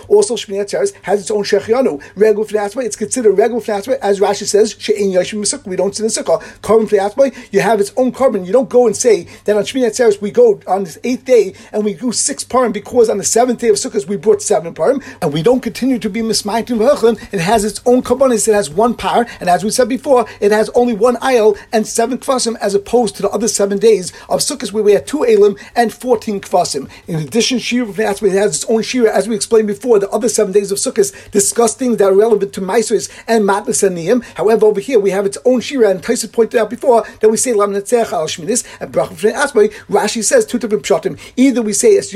Also 0.09 0.37
Shmini 0.37 0.65
Atzeres 0.65 0.95
has 1.03 1.21
its 1.21 1.31
own 1.33 1.43
Shechianu. 1.43 2.01
Regul 2.15 2.49
B'fnei 2.49 2.85
it's 2.85 2.95
considered 2.95 3.37
Regul 3.37 3.61
B'fnei 3.61 3.99
as 3.99 4.21
Rashi 4.21 4.47
says, 4.47 4.77
She'en 4.79 5.11
Yashim 5.11 5.41
Misuk, 5.41 5.67
we 5.67 5.75
don't 5.75 5.97
sit 5.97 6.05
in 6.05 6.11
Sukkah. 6.11 6.41
Karm 6.61 6.89
B'fnei 6.89 7.37
you 7.53 7.61
have 7.61 7.81
its 7.81 7.93
own 7.97 8.13
carbon. 8.13 8.45
You 8.45 8.53
don't 8.53 8.71
go 8.71 8.87
and 8.87 8.97
say 8.97 9.27
that 9.45 9.57
on 9.57 9.65
Shmini 9.65 9.89
Atzeres 9.89 10.21
we 10.21 10.31
go 10.31 10.61
on 10.69 10.85
this 10.85 10.99
eighth 11.03 11.25
day 11.25 11.55
and 11.73 11.85
we 11.85 11.95
do 11.95 12.13
six 12.13 12.45
parim 12.45 12.73
because 12.73 13.11
on 13.11 13.19
the 13.19 13.25
seventh 13.25 13.61
day 13.61 13.69
of 13.69 13.77
Sukkot 13.77 14.07
we 14.07 14.17
brought 14.17 14.43
seven 14.43 14.75
parim, 14.75 15.03
and 15.21 15.33
we 15.33 15.43
don't 15.43 15.61
continue 15.61 15.99
to 15.99 16.09
be 16.09 16.23
It 16.47 17.41
has 17.41 17.65
its 17.65 17.81
own 17.87 18.03
karbonis. 18.03 18.49
It 18.49 18.55
has 18.55 18.71
one 18.71 18.95
par, 18.95 19.27
and 19.41 19.49
as 19.49 19.65
we 19.65 19.71
said 19.71 19.89
before, 19.89 20.27
it 20.41 20.53
has 20.53 20.69
only 20.71 20.95
one 20.95 21.17
aisle 21.21 21.57
and 21.73 21.87
seven 21.87 22.19
kvasim 22.19 22.57
as 22.61 22.75
opposed 22.75 23.17
to 23.17 23.23
the 23.23 23.31
other 23.31 23.49
seven 23.49 23.79
days 23.79 24.13
of 24.29 24.41
Sukkot 24.41 24.73
where 24.73 24.83
we 24.83 24.93
had 24.93 25.07
two 25.07 25.25
elim 25.25 25.57
and 25.75 25.93
fourteen 25.93 26.41
kvasim. 26.41 26.91
In 27.07 27.17
addition, 27.17 27.59
Shira 27.59 27.89
it 27.89 27.97
has 27.97 28.23
its 28.23 28.65
own 28.69 28.83
Shira, 28.83 29.15
as 29.15 29.29
we 29.29 29.35
explained 29.35 29.69
before. 29.69 29.99
The 29.99 30.11
other 30.11 30.29
seven 30.29 30.53
days 30.53 30.73
of 30.73 30.79
Sukkot 30.79 31.31
discuss 31.31 31.75
things 31.75 31.99
that 31.99 32.09
are 32.09 32.15
relevant 32.15 32.53
to 32.55 32.61
Maisris 32.61 33.11
and 33.27 33.45
Matnas 33.45 33.83
and 33.87 33.97
Niyim. 33.97 34.25
However, 34.35 34.67
over 34.67 34.81
here 34.81 34.99
we 34.99 35.11
have 35.11 35.27
its 35.27 35.39
own 35.45 35.61
Shira, 35.61 35.91
and 35.91 36.03
Tyson 36.03 36.31
pointed 36.31 36.59
out 36.59 36.71
before 36.71 37.05
that 37.21 37.29
we 37.29 37.37
say 37.37 37.53
Lam 37.53 37.73
Netzech 37.73 38.13
al 38.13 38.27
Shminis 38.27 38.65
and 38.81 38.93
Brachim 38.93 39.17
Fnei. 39.17 39.73
Rashi 39.89 40.23
says 40.25 40.47
two 40.47 40.59
different 40.59 40.85
pshatim. 40.85 41.19
Either 41.37 41.63
we 41.63 41.73
say 41.73 41.97
Es 41.97 42.11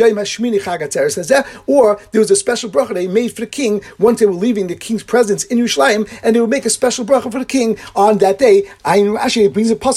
that, 1.27 1.47
or 1.67 2.01
there 2.13 2.21
was 2.21 2.31
a 2.31 2.37
special 2.37 2.71
bracha 2.71 3.11
made 3.11 3.33
for 3.33 3.43
the 3.43 3.47
king 3.47 3.83
once 4.17 4.21
they 4.21 4.27
were 4.27 4.33
leaving 4.33 4.67
the 4.69 4.75
king's 4.75 5.03
presence 5.03 5.45
in 5.45 5.59
Yerushalayim, 5.59 6.09
and 6.23 6.35
they 6.35 6.41
would 6.41 6.49
make 6.49 6.65
a 6.65 6.71
special 6.71 7.05
bracha 7.05 7.31
for 7.31 7.39
the 7.39 7.45
king 7.45 7.77
on 7.95 8.17
that 8.19 8.39
day. 8.39 8.63
Ayin 8.83 9.19
Rashi 9.19 9.53
brings 9.53 9.71
a 9.71 9.77
Hasam 9.77 9.97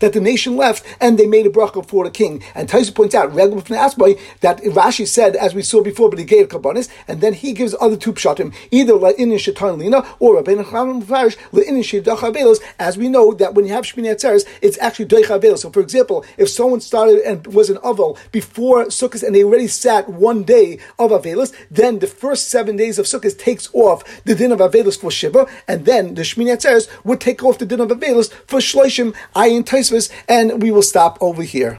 that 0.00 0.12
the 0.12 0.20
nation 0.20 0.56
left 0.56 0.84
and 1.00 1.16
they 1.16 1.26
made 1.26 1.46
a 1.46 1.50
bracha 1.50 1.86
for 1.86 2.02
the 2.04 2.10
king. 2.10 2.42
And 2.56 2.68
Taisa 2.68 2.92
points 2.92 3.14
out 3.14 3.32
that 3.34 4.58
Rashi 4.62 5.06
said 5.06 5.36
as 5.36 5.54
we 5.54 5.62
saw 5.62 5.80
before, 5.80 6.10
but 6.10 6.18
he 6.18 6.24
gave 6.24 6.48
Kabbanis, 6.48 6.88
and 7.06 7.20
then 7.20 7.34
he 7.34 7.52
gives 7.52 7.76
other 7.80 7.96
two 7.96 8.12
pshatim 8.12 8.52
either 8.72 8.94
La'inin 8.94 9.38
Shatan 9.38 9.78
Lina 9.78 10.04
or 10.18 10.42
Rabbeinu 10.42 10.64
Chaim 10.64 11.00
Mufarish 11.00 11.36
La'inin. 11.52 12.58
As 12.80 12.98
we 12.98 13.08
know 13.08 13.32
that 13.34 13.54
when 13.54 13.64
you 13.66 13.72
have 13.72 13.84
Shmini 13.84 14.12
Atzeres, 14.12 14.44
it's 14.60 14.78
actually 14.80 15.06
Doich. 15.06 15.58
So, 15.58 15.70
for 15.70 15.80
example, 15.80 16.24
if 16.36 16.48
someone 16.48 16.80
started 16.80 17.20
and 17.20 17.46
was 17.46 17.70
an 17.70 17.76
Aval 17.78 18.18
before 18.32 18.86
Sukkot 18.86 19.22
and 19.22 19.34
they 19.34 19.44
already 19.44 19.68
sat 19.68 20.08
one 20.08 20.42
day 20.42 20.80
of 20.98 21.10
Avelos, 21.10 21.27
then 21.70 21.98
the 21.98 22.06
first 22.06 22.48
seven 22.48 22.76
days 22.76 22.98
of 22.98 23.06
Sukkot 23.06 23.38
takes 23.38 23.68
off 23.72 24.02
the 24.24 24.34
din 24.34 24.52
of 24.52 24.60
Avelos 24.60 24.98
for 24.98 25.10
Shiva, 25.10 25.46
and 25.66 25.84
then 25.84 26.14
the 26.14 26.22
Shmini 26.22 26.54
Atzeres 26.56 26.88
would 27.04 27.20
take 27.20 27.42
off 27.42 27.58
the 27.58 27.66
din 27.66 27.80
of 27.80 27.88
Avelos 27.88 28.32
for 28.46 28.58
Shloishim, 28.58 29.14
Ayin 29.34 29.64
Taisvis, 29.64 30.10
and 30.28 30.62
we 30.62 30.70
will 30.70 30.82
stop 30.82 31.18
over 31.20 31.42
here. 31.42 31.76